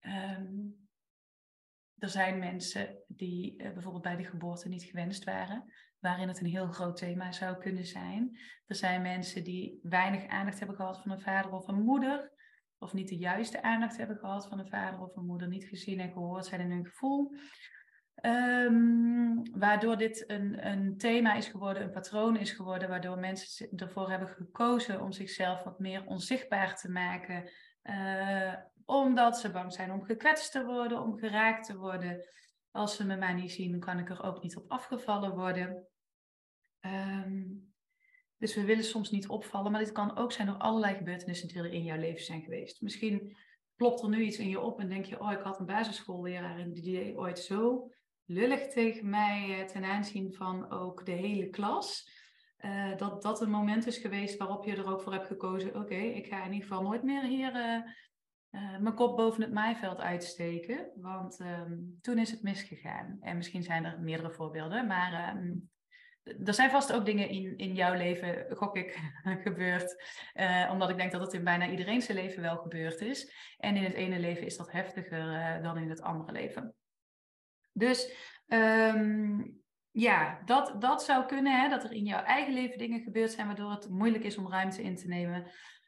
Um, 0.00 0.88
er 1.98 2.08
zijn 2.08 2.38
mensen 2.38 2.98
die 3.06 3.62
uh, 3.62 3.72
bijvoorbeeld 3.72 4.02
bij 4.02 4.16
de 4.16 4.24
geboorte 4.24 4.68
niet 4.68 4.84
gewenst 4.84 5.24
waren, 5.24 5.72
waarin 5.98 6.28
het 6.28 6.40
een 6.40 6.46
heel 6.46 6.66
groot 6.66 6.96
thema 6.96 7.32
zou 7.32 7.58
kunnen 7.58 7.84
zijn. 7.84 8.38
Er 8.66 8.74
zijn 8.74 9.02
mensen 9.02 9.44
die 9.44 9.78
weinig 9.82 10.26
aandacht 10.26 10.58
hebben 10.58 10.76
gehad 10.76 11.02
van 11.02 11.10
een 11.10 11.20
vader 11.20 11.52
of 11.52 11.68
een 11.68 11.82
moeder, 11.82 12.32
of 12.78 12.92
niet 12.92 13.08
de 13.08 13.16
juiste 13.16 13.62
aandacht 13.62 13.96
hebben 13.96 14.16
gehad 14.16 14.46
van 14.48 14.58
een 14.58 14.68
vader 14.68 15.00
of 15.00 15.16
een 15.16 15.26
moeder, 15.26 15.48
niet 15.48 15.64
gezien 15.64 16.00
en 16.00 16.12
gehoord 16.12 16.46
zijn 16.46 16.60
in 16.60 16.70
hun 16.70 16.86
gevoel. 16.86 17.32
Um, 18.22 19.58
waardoor 19.58 19.96
dit 19.96 20.24
een, 20.26 20.66
een 20.66 20.96
thema 20.96 21.34
is 21.34 21.48
geworden, 21.48 21.82
een 21.82 21.90
patroon 21.90 22.36
is 22.36 22.50
geworden, 22.50 22.88
waardoor 22.88 23.18
mensen 23.18 23.68
ervoor 23.76 24.10
hebben 24.10 24.28
gekozen 24.28 25.00
om 25.00 25.12
zichzelf 25.12 25.62
wat 25.62 25.78
meer 25.78 26.06
onzichtbaar 26.06 26.76
te 26.76 26.90
maken, 26.90 27.50
uh, 27.82 28.54
omdat 28.84 29.38
ze 29.38 29.50
bang 29.50 29.72
zijn 29.72 29.92
om 29.92 30.04
gekwetst 30.04 30.52
te 30.52 30.64
worden, 30.64 31.02
om 31.02 31.18
geraakt 31.18 31.66
te 31.66 31.76
worden. 31.76 32.28
Als 32.70 32.96
ze 32.96 33.06
me 33.06 33.16
maar 33.16 33.34
niet 33.34 33.52
zien, 33.52 33.80
kan 33.80 33.98
ik 33.98 34.10
er 34.10 34.22
ook 34.22 34.42
niet 34.42 34.56
op 34.56 34.70
afgevallen 34.70 35.34
worden. 35.34 35.86
Um, 36.80 37.74
dus 38.38 38.54
we 38.54 38.64
willen 38.64 38.84
soms 38.84 39.10
niet 39.10 39.28
opvallen, 39.28 39.72
maar 39.72 39.80
dit 39.80 39.92
kan 39.92 40.16
ook 40.16 40.32
zijn 40.32 40.46
door 40.46 40.56
allerlei 40.56 40.94
gebeurtenissen 40.94 41.48
die 41.48 41.58
er 41.58 41.72
in 41.72 41.84
jouw 41.84 41.98
leven 41.98 42.24
zijn 42.24 42.42
geweest. 42.42 42.80
Misschien 42.80 43.36
klopt 43.76 44.02
er 44.02 44.08
nu 44.08 44.22
iets 44.22 44.38
in 44.38 44.48
je 44.48 44.60
op 44.60 44.80
en 44.80 44.88
denk 44.88 45.04
je, 45.04 45.20
oh, 45.20 45.32
ik 45.32 45.40
had 45.40 45.58
een 45.58 45.66
basisschoolleraar 45.66 46.58
en 46.58 46.72
die 46.72 46.82
deed 46.82 47.16
ooit 47.16 47.38
zo 47.38 47.90
lullig 48.24 48.68
tegen 48.68 49.10
mij 49.10 49.60
eh, 49.60 49.66
ten 49.66 49.84
aanzien 49.84 50.34
van 50.34 50.70
ook 50.70 51.06
de 51.06 51.12
hele 51.12 51.50
klas. 51.50 52.14
Uh, 52.60 52.96
dat 52.96 53.22
dat 53.22 53.40
een 53.40 53.50
moment 53.50 53.86
is 53.86 53.98
geweest 53.98 54.36
waarop 54.36 54.64
je 54.64 54.76
er 54.76 54.92
ook 54.92 55.00
voor 55.00 55.12
hebt 55.12 55.26
gekozen, 55.26 55.76
oké, 55.76 55.94
ik 55.94 56.26
ga 56.26 56.44
in 56.44 56.52
ieder 56.52 56.68
geval 56.68 56.82
nooit 56.82 57.02
meer 57.02 57.22
hier 57.22 57.54
uh, 58.50 58.78
mijn 58.78 58.94
kop 58.94 59.16
boven 59.16 59.42
het 59.42 59.52
maaiveld 59.52 59.98
uitsteken, 59.98 60.90
want 60.94 61.40
um, 61.40 61.98
toen 62.00 62.18
is 62.18 62.30
het 62.30 62.42
misgegaan. 62.42 63.16
En 63.20 63.36
misschien 63.36 63.62
zijn 63.62 63.84
er 63.84 64.00
meerdere 64.00 64.32
voorbeelden, 64.32 64.86
maar 64.86 65.36
um, 65.36 65.70
er 66.44 66.54
zijn 66.54 66.70
vast 66.70 66.92
ook 66.92 67.04
dingen 67.04 67.28
in, 67.28 67.56
in 67.56 67.74
jouw 67.74 67.94
leven, 67.94 68.46
gok 68.56 68.76
ik, 68.76 69.00
gebeurd. 69.44 70.04
Uh, 70.34 70.68
omdat 70.72 70.90
ik 70.90 70.96
denk 70.96 71.12
dat 71.12 71.20
het 71.20 71.32
in 71.32 71.44
bijna 71.44 71.70
iedereen 71.70 72.02
zijn 72.02 72.18
leven 72.18 72.42
wel 72.42 72.56
gebeurd 72.56 73.00
is. 73.00 73.32
En 73.58 73.76
in 73.76 73.84
het 73.84 73.94
ene 73.94 74.18
leven 74.18 74.46
is 74.46 74.56
dat 74.56 74.72
heftiger 74.72 75.32
uh, 75.32 75.62
dan 75.62 75.78
in 75.78 75.90
het 75.90 76.02
andere 76.02 76.32
leven. 76.32 76.74
Dus 77.72 78.12
ehm, 78.46 79.42
ja, 79.90 80.42
dat, 80.44 80.74
dat 80.78 81.02
zou 81.02 81.26
kunnen, 81.26 81.60
hè, 81.60 81.68
dat 81.68 81.84
er 81.84 81.92
in 81.92 82.04
jouw 82.04 82.22
eigen 82.22 82.54
leven 82.54 82.78
dingen 82.78 83.00
gebeurd 83.00 83.32
zijn 83.32 83.46
waardoor 83.46 83.70
het 83.70 83.88
moeilijk 83.88 84.24
is 84.24 84.38
om 84.38 84.50
ruimte 84.50 84.82
in 84.82 84.96
te 84.96 85.08
nemen. 85.08 85.46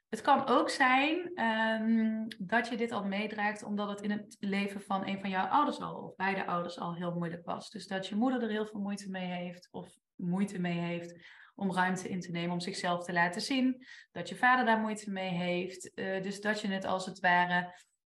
Het 0.08 0.20
kan 0.20 0.46
ook 0.46 0.70
zijn 0.70 1.30
ehm, 1.34 2.26
dat 2.38 2.68
je 2.68 2.76
dit 2.76 2.92
al 2.92 3.04
meedraagt 3.04 3.62
omdat 3.62 3.88
het 3.88 4.00
in 4.00 4.10
het 4.10 4.36
leven 4.40 4.80
van 4.80 5.06
een 5.06 5.20
van 5.20 5.30
jouw 5.30 5.46
ouders 5.46 5.80
al, 5.80 5.94
of 5.94 6.16
beide 6.16 6.46
ouders 6.46 6.78
al 6.78 6.94
heel 6.94 7.14
moeilijk 7.14 7.44
was. 7.44 7.70
Dus 7.70 7.86
dat 7.86 8.06
je 8.06 8.16
moeder 8.16 8.42
er 8.42 8.48
heel 8.48 8.66
veel 8.66 8.80
moeite 8.80 9.10
mee 9.10 9.26
heeft, 9.26 9.68
of 9.70 9.88
moeite 10.18 10.58
mee 10.58 10.78
heeft 10.78 11.36
om 11.54 11.72
ruimte 11.72 12.08
in 12.08 12.20
te 12.20 12.30
nemen, 12.30 12.52
om 12.52 12.60
zichzelf 12.60 13.04
te 13.04 13.12
laten 13.12 13.40
zien. 13.40 13.86
Dat 14.12 14.28
je 14.28 14.36
vader 14.36 14.66
daar 14.66 14.78
moeite 14.78 15.10
mee 15.10 15.30
heeft. 15.30 15.90
Uh, 15.94 16.22
dus 16.22 16.40
dat 16.40 16.60
je 16.60 16.68
het 16.68 16.84
als 16.84 17.06
het 17.06 17.20
ware 17.20 17.60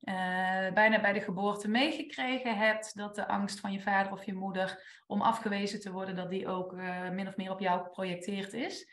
uh, 0.02 0.74
bijna 0.74 1.02
bij 1.02 1.14
de 1.14 1.22
geboorte 1.22 1.68
meegekregen 1.68 2.58
hebt 2.58 2.96
dat 2.96 3.16
de 3.16 3.28
angst 3.28 3.60
van 3.60 3.72
je 3.72 3.82
vader 3.82 4.12
of 4.12 4.24
je 4.24 4.34
moeder 4.34 5.02
om 5.08 5.22
afgewezen 5.22 5.80
te 5.80 5.92
worden, 5.92 6.16
dat 6.16 6.30
die 6.30 6.48
ook 6.48 6.74
uh, 6.74 7.10
min 7.10 7.28
of 7.28 7.38
meer 7.38 7.52
op 7.52 7.60
jou 7.60 7.84
geprojecteerd 7.84 8.54
is. 8.54 8.92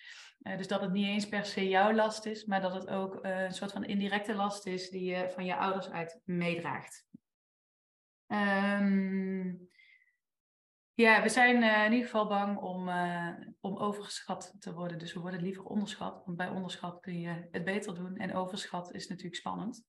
Dus 0.56 0.68
dat 0.68 0.80
het 0.80 0.92
niet 0.92 1.06
eens 1.06 1.28
per 1.28 1.44
se 1.44 1.68
jouw 1.68 1.92
last 1.92 2.26
is, 2.26 2.44
maar 2.44 2.60
dat 2.60 2.74
het 2.74 2.88
ook 2.88 3.18
een 3.22 3.52
soort 3.52 3.72
van 3.72 3.84
indirecte 3.84 4.34
last 4.34 4.66
is 4.66 4.90
die 4.90 5.04
je 5.04 5.30
van 5.30 5.44
je 5.44 5.56
ouders 5.56 5.90
uit 5.90 6.20
meedraagt. 6.24 7.06
Um, 8.26 9.68
ja, 10.96 11.22
we 11.22 11.28
zijn 11.28 11.62
in 11.62 11.92
ieder 11.92 12.08
geval 12.08 12.26
bang 12.26 12.58
om, 12.58 12.88
om 13.60 13.76
overschat 13.76 14.56
te 14.58 14.74
worden. 14.74 14.98
Dus 14.98 15.12
we 15.12 15.20
worden 15.20 15.42
liever 15.42 15.64
onderschat, 15.64 16.22
want 16.24 16.36
bij 16.36 16.48
onderschat 16.48 17.00
kun 17.00 17.20
je 17.20 17.48
het 17.50 17.64
beter 17.64 17.94
doen. 17.94 18.16
En 18.16 18.34
overschat 18.34 18.92
is 18.92 19.08
natuurlijk 19.08 19.36
spannend. 19.36 19.84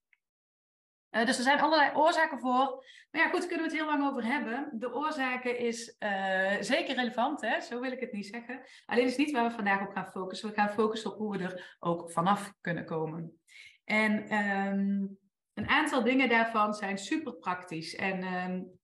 Uh, 1.11 1.25
dus 1.25 1.37
er 1.37 1.43
zijn 1.43 1.59
allerlei 1.59 1.95
oorzaken 1.95 2.39
voor. 2.39 2.85
Maar 3.11 3.21
ja, 3.21 3.29
goed, 3.29 3.39
daar 3.39 3.47
kunnen 3.47 3.67
we 3.67 3.71
het 3.71 3.81
heel 3.81 3.97
lang 3.97 4.09
over 4.09 4.25
hebben. 4.25 4.69
De 4.73 4.93
oorzaken 4.93 5.59
is 5.59 5.95
uh, 5.99 6.55
zeker 6.59 6.95
relevant, 6.95 7.41
hè? 7.41 7.61
zo 7.61 7.79
wil 7.79 7.91
ik 7.91 7.99
het 7.99 8.11
niet 8.11 8.25
zeggen. 8.25 8.61
Alleen 8.85 9.05
is 9.05 9.17
niet 9.17 9.31
waar 9.31 9.47
we 9.47 9.55
vandaag 9.55 9.87
op 9.87 9.93
gaan 9.93 10.11
focussen. 10.11 10.49
We 10.49 10.55
gaan 10.55 10.69
focussen 10.69 11.11
op 11.11 11.17
hoe 11.17 11.37
we 11.37 11.43
er 11.43 11.77
ook 11.79 12.11
vanaf 12.11 12.53
kunnen 12.61 12.85
komen. 12.85 13.41
En 13.83 14.33
um, 14.35 15.17
een 15.53 15.67
aantal 15.67 16.03
dingen 16.03 16.29
daarvan 16.29 16.73
zijn 16.73 16.97
super 16.97 17.33
praktisch. 17.33 17.95
En 17.95 18.23
um, 18.23 18.79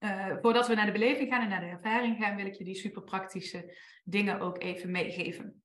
uh, 0.00 0.36
voordat 0.40 0.66
we 0.66 0.74
naar 0.74 0.86
de 0.86 0.92
beleving 0.92 1.32
gaan 1.32 1.42
en 1.42 1.48
naar 1.48 1.60
de 1.60 1.66
ervaring 1.66 2.16
gaan, 2.16 2.36
wil 2.36 2.46
ik 2.46 2.54
je 2.54 2.64
die 2.64 2.74
super 2.74 3.02
praktische 3.02 3.76
dingen 4.04 4.40
ook 4.40 4.62
even 4.62 4.90
meegeven. 4.90 5.62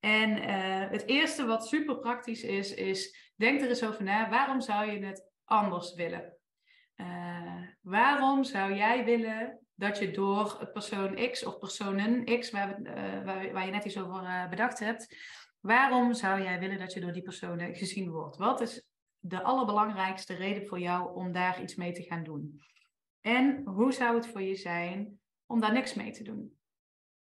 En 0.00 0.30
uh, 0.30 0.90
het 0.90 1.06
eerste 1.06 1.44
wat 1.46 1.68
super 1.68 1.98
praktisch 1.98 2.42
is, 2.42 2.74
is 2.74 3.32
denk 3.36 3.60
er 3.60 3.68
eens 3.68 3.84
over 3.84 4.04
na. 4.04 4.28
Waarom 4.28 4.60
zou 4.60 4.90
je 4.90 5.04
het 5.04 5.30
anders 5.44 5.94
willen? 5.94 6.36
Uh, 6.96 7.62
waarom 7.80 8.44
zou 8.44 8.74
jij 8.74 9.04
willen 9.04 9.58
dat 9.74 9.98
je 9.98 10.10
door 10.10 10.70
persoon 10.72 11.30
X 11.30 11.44
of 11.44 11.58
personen 11.58 12.38
X, 12.40 12.50
waar, 12.50 12.82
waar, 13.52 13.64
je 13.64 13.70
net 13.70 13.84
iets 13.84 13.98
over 13.98 14.46
bedacht 14.50 14.78
hebt, 14.78 15.16
waarom 15.60 16.14
zou 16.14 16.42
jij 16.42 16.58
willen 16.58 16.78
dat 16.78 16.92
je 16.92 17.00
door 17.00 17.12
die 17.12 17.22
personen 17.22 17.74
gezien 17.74 18.10
wordt? 18.10 18.36
Wat 18.36 18.60
is 18.60 18.86
de 19.18 19.42
allerbelangrijkste 19.42 20.34
reden 20.34 20.66
voor 20.66 20.80
jou 20.80 21.14
om 21.14 21.32
daar 21.32 21.62
iets 21.62 21.74
mee 21.74 21.92
te 21.92 22.02
gaan 22.02 22.24
doen? 22.24 22.60
En 23.26 23.62
hoe 23.64 23.92
zou 23.92 24.14
het 24.14 24.26
voor 24.26 24.42
je 24.42 24.54
zijn 24.54 25.20
om 25.46 25.60
daar 25.60 25.72
niks 25.72 25.94
mee 25.94 26.10
te 26.10 26.22
doen? 26.22 26.58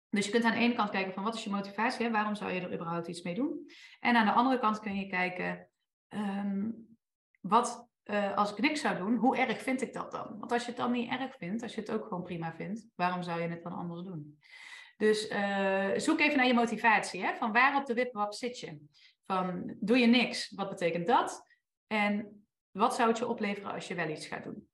Dus 0.10 0.26
je 0.26 0.32
kunt 0.32 0.43
aan 0.43 0.52
de 0.52 0.58
ene 0.58 0.73
kant 0.73 0.89
kijken 0.89 1.13
van 1.13 1.23
wat 1.23 1.36
is 1.36 1.43
je 1.43 1.50
motivatie, 1.50 2.10
waarom 2.10 2.36
zou 2.36 2.52
je 2.52 2.62
er 2.62 2.73
überhaupt 2.73 3.08
iets 3.08 3.21
mee 3.21 3.36
doen? 3.36 3.71
En 4.00 4.15
aan 4.15 4.26
de 4.26 4.32
andere 4.32 4.60
kant 4.60 4.80
kun 4.80 4.95
je 4.95 5.08
kijken, 5.08 5.69
um, 6.10 6.88
wat 7.41 7.89
uh, 8.04 8.36
als 8.36 8.52
ik 8.52 8.58
niks 8.58 8.82
zou 8.82 8.97
doen, 8.97 9.15
hoe 9.15 9.38
erg 9.38 9.62
vind 9.62 9.82
ik 9.82 9.93
dat 9.93 10.12
dan? 10.12 10.39
Want 10.39 10.52
als 10.52 10.62
je 10.62 10.67
het 10.67 10.80
dan 10.80 10.91
niet 10.91 11.12
erg 11.12 11.36
vindt, 11.38 11.63
als 11.63 11.76
je 11.76 11.82
het 11.82 11.91
ook 11.91 12.04
gewoon 12.08 12.23
prima 12.23 12.54
vindt, 12.54 12.88
waarom 12.95 13.23
zou 13.23 13.41
je 13.41 13.47
het 13.47 13.63
dan 13.63 13.73
anders 13.73 14.02
doen? 14.02 14.39
Dus 14.97 15.32
uh, 15.32 15.89
zoek 15.95 16.19
even 16.19 16.38
naar 16.38 16.47
je 16.47 16.54
motivatie, 16.54 17.23
hè? 17.23 17.36
van 17.36 17.52
waar 17.52 17.76
op 17.76 17.86
de 17.86 17.93
wipwap 17.93 18.34
zit 18.34 18.60
je? 18.60 18.80
Van 19.26 19.76
doe 19.80 19.97
je 19.97 20.08
niks, 20.08 20.52
wat 20.56 20.69
betekent 20.69 21.08
dat? 21.08 21.43
En 21.88 22.45
wat 22.71 22.95
zou 22.95 23.10
het 23.10 23.17
je 23.17 23.28
opleveren 23.28 23.71
als 23.71 23.88
je 23.88 23.95
wel 23.95 24.10
iets 24.10 24.28
gaat 24.28 24.43
doen? 24.43 24.67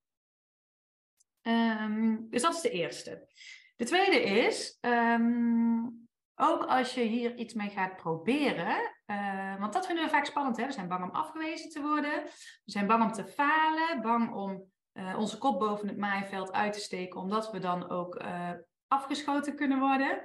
Um, 1.43 2.27
dus 2.29 2.41
dat 2.41 2.53
is 2.53 2.62
de 2.62 2.69
eerste. 2.69 3.27
De 3.75 3.86
tweede 3.86 4.23
is, 4.23 4.77
um, 4.82 6.08
ook 6.36 6.63
als 6.63 6.93
je 6.93 7.01
hier 7.01 7.36
iets 7.36 7.53
mee 7.53 7.69
gaat 7.69 7.95
proberen, 7.95 8.95
uh, 9.08 9.60
want 9.60 9.73
dat 9.73 9.86
vinden 9.86 10.03
we 10.03 10.10
vaak 10.10 10.25
spannend. 10.25 10.58
Hè? 10.58 10.65
We 10.65 10.71
zijn 10.71 10.88
bang 10.88 11.03
om 11.03 11.12
afgewezen 11.12 11.69
te 11.69 11.82
worden, 11.82 12.23
we 12.63 12.71
zijn 12.71 12.88
bang 12.88 13.03
om 13.03 13.12
te 13.12 13.25
falen, 13.25 14.01
bang 14.01 14.34
om 14.34 14.71
uh, 14.93 15.17
onze 15.17 15.38
kop 15.38 15.60
boven 15.60 15.88
het 15.88 15.97
maaiveld 15.97 16.51
uit 16.51 16.73
te 16.73 16.79
steken, 16.79 17.19
omdat 17.19 17.51
we 17.51 17.60
dan 17.60 17.89
ook 17.89 18.21
uh, 18.21 18.49
afgeschoten 18.88 19.56
kunnen 19.56 19.79
worden. 19.79 20.21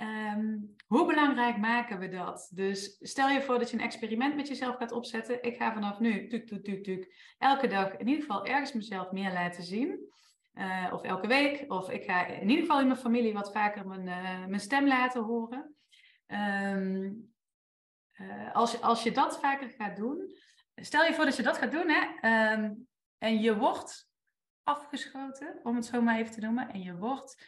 Um, 0.00 0.74
hoe 0.86 1.06
belangrijk 1.06 1.56
maken 1.56 1.98
we 1.98 2.08
dat? 2.08 2.50
Dus 2.54 2.96
stel 3.00 3.28
je 3.28 3.42
voor 3.42 3.58
dat 3.58 3.70
je 3.70 3.76
een 3.76 3.82
experiment 3.82 4.36
met 4.36 4.48
jezelf 4.48 4.76
gaat 4.76 4.92
opzetten. 4.92 5.42
Ik 5.42 5.56
ga 5.56 5.72
vanaf 5.72 5.98
nu, 5.98 6.26
tuk, 6.26 6.46
tuk, 6.46 6.64
tuk, 6.64 6.84
tuk, 6.84 7.34
elke 7.38 7.66
dag 7.66 7.96
in 7.96 8.06
ieder 8.06 8.22
geval 8.22 8.46
ergens 8.46 8.72
mezelf 8.72 9.10
meer 9.10 9.32
laten 9.32 9.62
zien. 9.62 10.12
Uh, 10.54 10.90
of 10.92 11.02
elke 11.02 11.26
week. 11.26 11.64
Of 11.72 11.90
ik 11.90 12.04
ga 12.04 12.26
in 12.26 12.48
ieder 12.48 12.64
geval 12.64 12.80
in 12.80 12.86
mijn 12.86 12.98
familie 12.98 13.32
wat 13.32 13.52
vaker 13.52 13.86
mijn, 13.86 14.06
uh, 14.06 14.46
mijn 14.46 14.60
stem 14.60 14.86
laten 14.86 15.22
horen. 15.22 15.74
Um, 16.26 17.34
uh, 18.20 18.54
als, 18.54 18.80
als 18.80 19.02
je 19.02 19.12
dat 19.12 19.40
vaker 19.40 19.70
gaat 19.70 19.96
doen. 19.96 20.34
Stel 20.74 21.04
je 21.04 21.14
voor 21.14 21.24
dat 21.24 21.36
je 21.36 21.42
dat 21.42 21.58
gaat 21.58 21.72
doen. 21.72 21.88
Hè, 21.88 22.52
um, 22.52 22.88
en 23.18 23.40
je 23.40 23.56
wordt 23.56 24.08
afgeschoten, 24.62 25.60
om 25.62 25.76
het 25.76 25.86
zo 25.86 26.02
maar 26.02 26.18
even 26.18 26.32
te 26.32 26.40
noemen. 26.40 26.68
En 26.70 26.82
je 26.82 26.96
wordt 26.96 27.46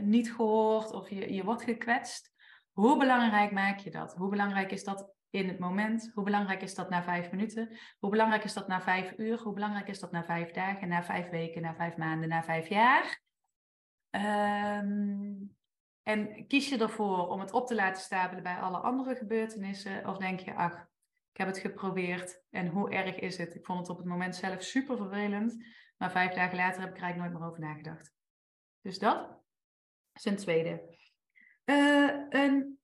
niet 0.00 0.32
gehoord 0.32 0.92
of 0.92 1.08
je, 1.08 1.32
je 1.32 1.44
wordt 1.44 1.62
gekwetst. 1.62 2.32
Hoe 2.70 2.98
belangrijk 2.98 3.52
maak 3.52 3.78
je 3.78 3.90
dat? 3.90 4.14
Hoe 4.14 4.28
belangrijk 4.28 4.70
is 4.70 4.84
dat 4.84 5.12
in 5.30 5.48
het 5.48 5.58
moment. 5.58 6.10
Hoe 6.14 6.24
belangrijk 6.24 6.62
is 6.62 6.74
dat 6.74 6.90
na 6.90 7.02
vijf 7.02 7.30
minuten? 7.30 7.78
Hoe 7.98 8.10
belangrijk 8.10 8.44
is 8.44 8.52
dat 8.52 8.68
na 8.68 8.80
vijf 8.80 9.12
uur? 9.16 9.38
Hoe 9.38 9.52
belangrijk 9.52 9.88
is 9.88 10.00
dat 10.00 10.12
na 10.12 10.24
vijf 10.24 10.50
dagen, 10.50 10.88
na 10.88 11.02
vijf 11.02 11.28
weken, 11.28 11.62
na 11.62 11.74
vijf 11.74 11.96
maanden, 11.96 12.28
na 12.28 12.42
vijf 12.42 12.68
jaar? 12.68 13.22
Um, 14.10 15.56
en 16.02 16.46
kies 16.46 16.68
je 16.68 16.78
ervoor 16.78 17.28
om 17.28 17.40
het 17.40 17.52
op 17.52 17.66
te 17.66 17.74
laten 17.74 18.02
stapelen 18.02 18.42
bij 18.42 18.56
alle 18.56 18.78
andere 18.78 19.16
gebeurtenissen? 19.16 20.06
Of 20.06 20.16
denk 20.16 20.40
je, 20.40 20.54
ach, 20.54 20.88
ik 21.32 21.36
heb 21.36 21.46
het 21.46 21.58
geprobeerd 21.58 22.42
en 22.50 22.66
hoe 22.66 22.90
erg 22.90 23.18
is 23.18 23.36
het? 23.36 23.54
Ik 23.54 23.64
vond 23.64 23.78
het 23.78 23.88
op 23.88 23.96
het 23.96 24.06
moment 24.06 24.36
zelf 24.36 24.62
super 24.62 24.96
vervelend, 24.96 25.66
maar 25.96 26.10
vijf 26.10 26.32
dagen 26.32 26.56
later 26.56 26.80
heb 26.80 26.90
ik 26.90 26.96
er 26.96 27.02
eigenlijk 27.02 27.32
nooit 27.32 27.42
meer 27.42 27.50
over 27.50 27.68
nagedacht. 27.68 28.12
Dus 28.80 28.98
dat 28.98 29.38
is 30.12 30.24
een 30.24 30.36
tweede. 30.36 30.98
Uh, 31.64 32.26
een 32.28 32.78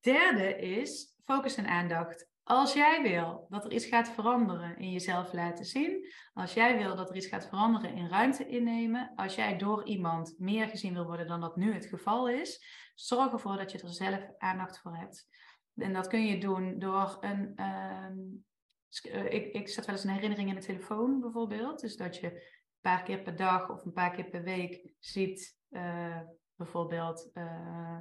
derde 0.00 0.56
is 0.56 1.13
focus 1.24 1.56
en 1.56 1.66
aandacht. 1.66 2.32
Als 2.42 2.72
jij 2.72 3.02
wil 3.02 3.46
dat 3.48 3.64
er 3.64 3.72
iets 3.72 3.86
gaat 3.86 4.08
veranderen 4.08 4.76
in 4.76 4.90
jezelf 4.90 5.32
laten 5.32 5.64
zien, 5.64 6.12
als 6.32 6.54
jij 6.54 6.78
wil 6.78 6.96
dat 6.96 7.10
er 7.10 7.16
iets 7.16 7.26
gaat 7.26 7.48
veranderen 7.48 7.94
in 7.94 8.08
ruimte 8.08 8.46
innemen, 8.46 9.12
als 9.14 9.34
jij 9.34 9.58
door 9.58 9.84
iemand 9.84 10.34
meer 10.38 10.68
gezien 10.68 10.94
wil 10.94 11.06
worden 11.06 11.26
dan 11.26 11.40
dat 11.40 11.56
nu 11.56 11.72
het 11.72 11.86
geval 11.86 12.28
is, 12.28 12.64
zorg 12.94 13.32
ervoor 13.32 13.56
dat 13.56 13.72
je 13.72 13.80
er 13.80 13.92
zelf 13.92 14.28
aandacht 14.38 14.80
voor 14.80 14.96
hebt. 14.96 15.28
En 15.74 15.92
dat 15.92 16.06
kun 16.06 16.26
je 16.26 16.40
doen 16.40 16.78
door 16.78 17.16
een. 17.20 17.52
Uh, 17.56 19.32
ik, 19.32 19.52
ik 19.52 19.68
zet 19.68 19.86
wel 19.86 19.94
eens 19.94 20.04
een 20.04 20.10
herinnering 20.10 20.48
in 20.48 20.54
de 20.54 20.60
telefoon 20.60 21.20
bijvoorbeeld. 21.20 21.80
Dus 21.80 21.96
dat 21.96 22.16
je 22.16 22.32
een 22.32 22.40
paar 22.80 23.02
keer 23.02 23.22
per 23.22 23.36
dag 23.36 23.70
of 23.70 23.84
een 23.84 23.92
paar 23.92 24.10
keer 24.10 24.24
per 24.24 24.42
week 24.42 24.94
ziet, 24.98 25.58
uh, 25.70 26.20
bijvoorbeeld. 26.54 27.30
Uh, 27.34 27.98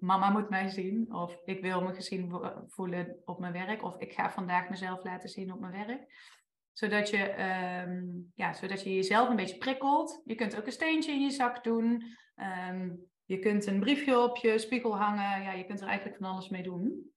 mama 0.00 0.30
moet 0.30 0.48
mij 0.48 0.68
zien. 0.68 1.14
Of 1.14 1.40
ik 1.44 1.62
wil 1.62 1.82
me 1.82 1.94
gezien 1.94 2.32
voelen 2.66 3.16
op 3.24 3.38
mijn 3.38 3.52
werk. 3.52 3.82
Of 3.82 3.98
ik 3.98 4.12
ga 4.12 4.30
vandaag 4.30 4.68
mezelf 4.68 5.04
laten 5.04 5.28
zien 5.28 5.52
op 5.52 5.60
mijn 5.60 5.86
werk. 5.86 6.30
Zodat 6.72 7.10
je, 7.10 7.42
um, 7.86 8.32
ja, 8.34 8.52
zodat 8.52 8.82
je 8.82 8.94
jezelf 8.94 9.28
een 9.28 9.36
beetje 9.36 9.58
prikkelt. 9.58 10.22
Je 10.24 10.34
kunt 10.34 10.58
ook 10.58 10.66
een 10.66 10.72
steentje 10.72 11.12
in 11.12 11.20
je 11.20 11.30
zak 11.30 11.64
doen. 11.64 12.02
Um, 12.70 13.10
je 13.24 13.38
kunt 13.38 13.66
een 13.66 13.80
briefje 13.80 14.18
op 14.20 14.36
je 14.36 14.58
spiegel 14.58 14.96
hangen. 14.96 15.42
Ja, 15.42 15.52
je 15.52 15.66
kunt 15.66 15.80
er 15.80 15.86
eigenlijk 15.86 16.18
van 16.18 16.30
alles 16.30 16.48
mee 16.48 16.62
doen. 16.62 17.12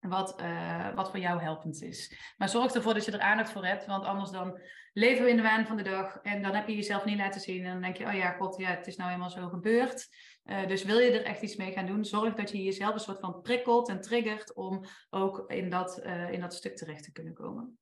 Wat, 0.00 0.40
uh, 0.40 0.94
wat 0.94 1.10
voor 1.10 1.20
jou 1.20 1.40
helpend 1.40 1.82
is. 1.82 2.18
Maar 2.36 2.48
zorg 2.48 2.74
ervoor 2.74 2.94
dat 2.94 3.04
je 3.04 3.12
er 3.12 3.20
aandacht 3.20 3.50
voor 3.50 3.64
hebt. 3.64 3.86
Want 3.86 4.04
anders 4.04 4.30
dan 4.30 4.60
leven 4.92 5.24
we 5.24 5.30
in 5.30 5.36
de 5.36 5.42
waan 5.42 5.66
van 5.66 5.76
de 5.76 5.82
dag. 5.82 6.18
En 6.22 6.42
dan 6.42 6.54
heb 6.54 6.68
je 6.68 6.74
jezelf 6.74 7.04
niet 7.04 7.18
laten 7.18 7.40
zien. 7.40 7.64
En 7.64 7.72
dan 7.72 7.82
denk 7.82 7.96
je, 7.96 8.06
oh 8.06 8.14
ja, 8.14 8.30
god, 8.30 8.56
ja, 8.56 8.70
het 8.70 8.86
is 8.86 8.96
nou 8.96 9.10
eenmaal 9.10 9.30
zo 9.30 9.48
gebeurd. 9.48 10.08
Uh, 10.44 10.66
dus 10.66 10.84
wil 10.84 10.98
je 10.98 11.10
er 11.10 11.24
echt 11.24 11.42
iets 11.42 11.56
mee 11.56 11.72
gaan 11.72 11.86
doen, 11.86 12.04
zorg 12.04 12.34
dat 12.34 12.50
je 12.50 12.62
jezelf 12.62 12.94
een 12.94 13.00
soort 13.00 13.20
van 13.20 13.40
prikkelt 13.40 13.88
en 13.88 14.00
triggert 14.00 14.54
om 14.54 14.84
ook 15.10 15.44
in 15.50 15.70
dat, 15.70 16.00
uh, 16.04 16.32
in 16.32 16.40
dat 16.40 16.54
stuk 16.54 16.76
terecht 16.76 17.04
te 17.04 17.12
kunnen 17.12 17.34
komen. 17.34 17.78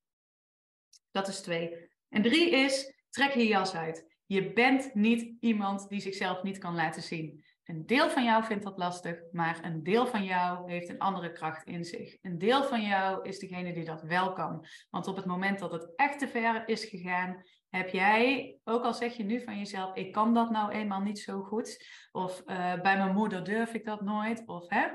Dat 1.11 1.29
is 1.29 1.40
twee. 1.40 1.90
En 2.09 2.22
drie 2.22 2.50
is, 2.50 3.02
trek 3.11 3.35
je 3.35 3.46
jas 3.46 3.74
uit. 3.74 4.14
Je 4.26 4.52
bent 4.52 4.94
niet 4.94 5.37
iemand 5.40 5.88
die 5.88 6.00
zichzelf 6.00 6.42
niet 6.42 6.59
kan 6.59 6.74
laten 6.74 7.02
zien. 7.02 7.44
Een 7.66 7.87
deel 7.87 8.11
van 8.11 8.24
jou 8.24 8.44
vindt 8.44 8.64
dat 8.64 8.79
lastig, 8.79 9.18
maar 9.33 9.64
een 9.64 9.83
deel 9.83 10.07
van 10.07 10.24
jou 10.24 10.70
heeft 10.70 10.88
een 10.88 10.98
andere 10.98 11.33
kracht 11.33 11.66
in 11.66 11.85
zich. 11.85 12.16
Een 12.22 12.38
deel 12.38 12.64
van 12.64 12.83
jou 12.83 13.29
is 13.29 13.38
degene 13.38 13.72
die 13.72 13.85
dat 13.85 14.02
wel 14.02 14.33
kan. 14.33 14.66
Want 14.90 15.07
op 15.07 15.16
het 15.16 15.24
moment 15.24 15.59
dat 15.59 15.72
het 15.72 15.92
echt 15.96 16.18
te 16.18 16.29
ver 16.29 16.68
is 16.68 16.85
gegaan, 16.85 17.42
heb 17.68 17.88
jij, 17.88 18.57
ook 18.64 18.85
al 18.85 18.94
zeg 18.94 19.16
je 19.16 19.24
nu 19.24 19.42
van 19.42 19.59
jezelf, 19.59 19.94
ik 19.94 20.12
kan 20.12 20.35
dat 20.35 20.50
nou 20.50 20.72
eenmaal 20.72 21.00
niet 21.00 21.18
zo 21.18 21.42
goed, 21.42 21.87
of 22.12 22.42
uh, 22.46 22.81
bij 22.81 22.96
mijn 22.96 23.14
moeder 23.14 23.44
durf 23.44 23.74
ik 23.74 23.85
dat 23.85 24.00
nooit, 24.00 24.46
of 24.46 24.68
hè, 24.68 24.87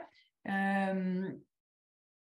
um, 0.90 1.44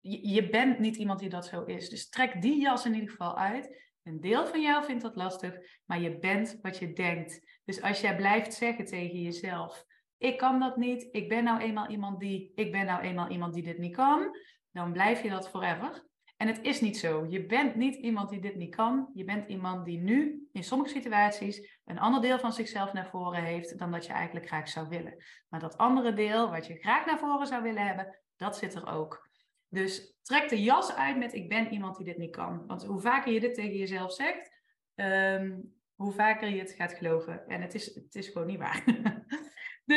je, 0.00 0.28
je 0.28 0.48
bent 0.48 0.78
niet 0.78 0.96
iemand 0.96 1.18
die 1.18 1.28
dat 1.28 1.46
zo 1.46 1.64
is. 1.64 1.88
Dus 1.88 2.08
trek 2.08 2.42
die 2.42 2.60
jas 2.60 2.86
in 2.86 2.94
ieder 2.94 3.10
geval 3.10 3.38
uit. 3.38 3.86
Een 4.02 4.20
deel 4.20 4.46
van 4.46 4.62
jou 4.62 4.84
vindt 4.84 5.02
dat 5.02 5.16
lastig, 5.16 5.54
maar 5.84 6.00
je 6.00 6.18
bent 6.18 6.58
wat 6.62 6.78
je 6.78 6.92
denkt. 6.92 7.60
Dus 7.64 7.82
als 7.82 8.00
jij 8.00 8.16
blijft 8.16 8.54
zeggen 8.54 8.84
tegen 8.84 9.20
jezelf: 9.20 9.84
Ik 10.18 10.38
kan 10.38 10.60
dat 10.60 10.76
niet, 10.76 11.08
ik 11.10 11.28
ben 11.28 11.44
nou 11.44 11.60
eenmaal 11.60 11.88
iemand 11.88 12.20
die, 12.20 12.52
ik 12.54 12.72
ben 12.72 12.86
nou 12.86 13.02
eenmaal 13.02 13.28
iemand 13.28 13.54
die 13.54 13.62
dit 13.62 13.78
niet 13.78 13.96
kan, 13.96 14.36
dan 14.72 14.92
blijf 14.92 15.22
je 15.22 15.30
dat 15.30 15.50
forever. 15.50 16.06
En 16.38 16.46
het 16.46 16.62
is 16.62 16.80
niet 16.80 16.98
zo. 16.98 17.26
Je 17.28 17.46
bent 17.46 17.74
niet 17.74 17.94
iemand 17.94 18.30
die 18.30 18.40
dit 18.40 18.54
niet 18.54 18.74
kan. 18.74 19.10
Je 19.14 19.24
bent 19.24 19.48
iemand 19.48 19.84
die 19.84 19.98
nu 19.98 20.48
in 20.52 20.64
sommige 20.64 20.90
situaties 20.90 21.80
een 21.84 21.98
ander 21.98 22.20
deel 22.20 22.38
van 22.38 22.52
zichzelf 22.52 22.92
naar 22.92 23.08
voren 23.08 23.42
heeft 23.42 23.78
dan 23.78 23.90
dat 23.90 24.06
je 24.06 24.12
eigenlijk 24.12 24.46
graag 24.46 24.68
zou 24.68 24.88
willen. 24.88 25.24
Maar 25.48 25.60
dat 25.60 25.76
andere 25.76 26.12
deel 26.12 26.50
wat 26.50 26.66
je 26.66 26.78
graag 26.78 27.06
naar 27.06 27.18
voren 27.18 27.46
zou 27.46 27.62
willen 27.62 27.86
hebben, 27.86 28.18
dat 28.36 28.56
zit 28.56 28.74
er 28.74 28.86
ook. 28.86 29.28
Dus 29.68 30.16
trek 30.22 30.48
de 30.48 30.62
jas 30.62 30.94
uit 30.94 31.16
met 31.16 31.34
ik 31.34 31.48
ben 31.48 31.72
iemand 31.72 31.96
die 31.96 32.06
dit 32.06 32.18
niet 32.18 32.36
kan. 32.36 32.66
Want 32.66 32.84
hoe 32.84 33.00
vaker 33.00 33.32
je 33.32 33.40
dit 33.40 33.54
tegen 33.54 33.76
jezelf 33.76 34.12
zegt, 34.12 34.50
ehm, 34.94 35.58
hoe 35.94 36.12
vaker 36.12 36.48
je 36.48 36.58
het 36.58 36.72
gaat 36.72 36.92
geloven. 36.92 37.46
En 37.46 37.60
het 37.60 37.74
is, 37.74 37.94
het 37.94 38.14
is 38.14 38.28
gewoon 38.28 38.46
niet 38.46 38.58
waar. 38.58 38.84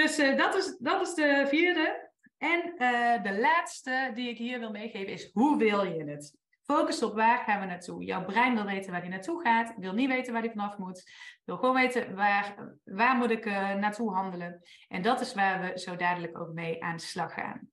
dus 0.02 0.20
uh, 0.20 0.38
dat, 0.38 0.56
is, 0.56 0.78
dat 0.80 1.02
is 1.02 1.14
de 1.14 1.46
vierde. 1.48 2.10
En 2.38 2.74
uh, 2.78 3.24
de 3.24 3.40
laatste 3.40 4.12
die 4.14 4.30
ik 4.30 4.38
hier 4.38 4.60
wil 4.60 4.72
meegeven 4.72 5.14
is 5.14 5.30
hoe 5.34 5.58
wil 5.58 5.84
je 5.84 6.04
het? 6.04 6.40
Focus 6.64 7.04
op 7.04 7.14
waar 7.14 7.38
gaan 7.38 7.60
we 7.60 7.66
naartoe. 7.66 8.04
Jouw 8.04 8.26
brein 8.26 8.56
wil 8.56 8.66
weten 8.66 8.92
waar 8.92 9.02
hij 9.02 9.10
naartoe 9.10 9.42
gaat, 9.42 9.74
wil 9.78 9.94
niet 9.94 10.10
weten 10.10 10.34
waar 10.34 10.42
hij 10.42 10.52
vanaf 10.52 10.78
moet, 10.78 11.12
wil 11.46 11.58
gewoon 11.58 11.76
weten 11.76 12.16
waar, 12.16 12.76
waar 12.84 13.16
moet 13.16 13.30
ik 13.30 13.46
uh, 13.46 13.74
naartoe 13.74 14.14
handelen. 14.14 14.62
En 14.88 15.02
dat 15.02 15.22
is 15.22 15.34
waar 15.34 15.62
we 15.62 15.80
zo 15.80 15.96
dadelijk 15.96 16.40
ook 16.40 16.54
mee 16.54 16.84
aan 16.84 16.96
de 16.96 17.04
slag 17.04 17.34
gaan. 17.34 17.70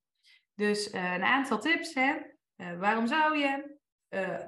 Dus 0.55 0.93
een 0.93 1.23
aantal 1.23 1.59
tips. 1.59 1.93
Hè? 1.93 2.15
Waarom 2.77 3.07
zou 3.07 3.37
je? 3.37 3.77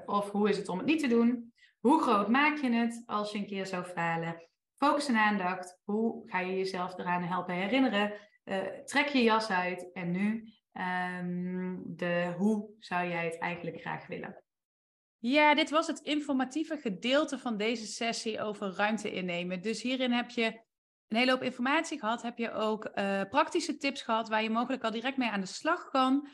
Of 0.06 0.30
hoe 0.30 0.48
is 0.48 0.56
het 0.56 0.68
om 0.68 0.78
het 0.78 0.86
niet 0.86 1.00
te 1.00 1.08
doen? 1.08 1.52
Hoe 1.80 2.02
groot 2.02 2.28
maak 2.28 2.56
je 2.56 2.70
het 2.70 3.02
als 3.06 3.32
je 3.32 3.38
een 3.38 3.46
keer 3.46 3.66
zou 3.66 3.84
falen? 3.84 4.51
Focus 4.84 5.08
en 5.08 5.16
aandacht. 5.16 5.80
Hoe 5.84 6.22
ga 6.30 6.40
je 6.40 6.56
jezelf 6.56 6.98
eraan 6.98 7.22
helpen 7.22 7.54
herinneren? 7.54 8.12
trek 8.84 9.08
je 9.08 9.22
jas 9.22 9.50
uit. 9.50 9.92
En 9.92 10.10
nu 10.10 10.52
um, 11.20 11.82
de 11.86 12.34
hoe 12.36 12.70
zou 12.78 13.08
jij 13.08 13.24
het 13.24 13.38
eigenlijk 13.38 13.80
graag 13.80 14.06
willen? 14.06 14.42
Ja, 15.18 15.54
dit 15.54 15.70
was 15.70 15.86
het 15.86 16.00
informatieve 16.00 16.76
gedeelte 16.76 17.38
van 17.38 17.56
deze 17.56 17.86
sessie 17.86 18.40
over 18.40 18.74
ruimte 18.74 19.12
innemen. 19.12 19.62
Dus 19.62 19.82
hierin 19.82 20.12
heb 20.12 20.30
je 20.30 20.60
een 21.08 21.16
hele 21.16 21.30
hoop 21.30 21.42
informatie 21.42 21.98
gehad, 21.98 22.22
heb 22.22 22.38
je 22.38 22.52
ook 22.52 22.90
uh, 22.94 23.20
praktische 23.30 23.76
tips 23.76 24.02
gehad 24.02 24.28
waar 24.28 24.42
je 24.42 24.50
mogelijk 24.50 24.84
al 24.84 24.90
direct 24.90 25.16
mee 25.16 25.30
aan 25.30 25.40
de 25.40 25.46
slag 25.46 25.88
kan. 25.88 26.28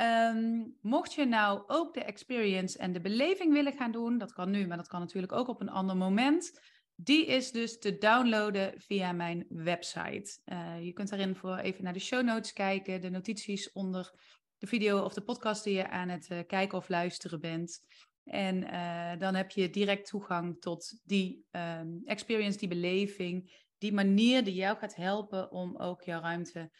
Um, 0.00 0.76
mocht 0.80 1.14
je 1.14 1.24
nou 1.24 1.62
ook 1.66 1.94
de 1.94 2.04
experience 2.04 2.78
en 2.78 2.92
de 2.92 3.00
beleving 3.00 3.52
willen 3.52 3.72
gaan 3.72 3.92
doen, 3.92 4.18
dat 4.18 4.32
kan 4.32 4.50
nu, 4.50 4.66
maar 4.66 4.76
dat 4.76 4.88
kan 4.88 5.00
natuurlijk 5.00 5.32
ook 5.32 5.48
op 5.48 5.60
een 5.60 5.70
ander 5.70 5.96
moment. 5.96 6.60
Die 7.02 7.26
is 7.26 7.52
dus 7.52 7.78
te 7.78 7.98
downloaden 7.98 8.80
via 8.80 9.12
mijn 9.12 9.46
website. 9.48 10.40
Uh, 10.44 10.84
je 10.84 10.92
kunt 10.92 11.08
daarin 11.08 11.34
voor 11.34 11.56
even 11.56 11.84
naar 11.84 11.92
de 11.92 11.98
show 11.98 12.24
notes 12.24 12.52
kijken, 12.52 13.00
de 13.00 13.10
notities 13.10 13.72
onder 13.72 14.12
de 14.58 14.66
video 14.66 15.04
of 15.04 15.14
de 15.14 15.20
podcast 15.20 15.64
die 15.64 15.74
je 15.74 15.88
aan 15.88 16.08
het 16.08 16.30
uh, 16.30 16.38
kijken 16.46 16.78
of 16.78 16.88
luisteren 16.88 17.40
bent. 17.40 17.80
En 18.24 18.56
uh, 18.62 19.18
dan 19.18 19.34
heb 19.34 19.50
je 19.50 19.70
direct 19.70 20.06
toegang 20.06 20.60
tot 20.60 21.00
die 21.04 21.44
um, 21.50 22.00
experience, 22.04 22.58
die 22.58 22.68
beleving, 22.68 23.64
die 23.78 23.92
manier 23.92 24.44
die 24.44 24.54
jou 24.54 24.78
gaat 24.78 24.94
helpen 24.94 25.50
om 25.50 25.76
ook 25.76 26.02
jouw 26.02 26.20
ruimte 26.20 26.70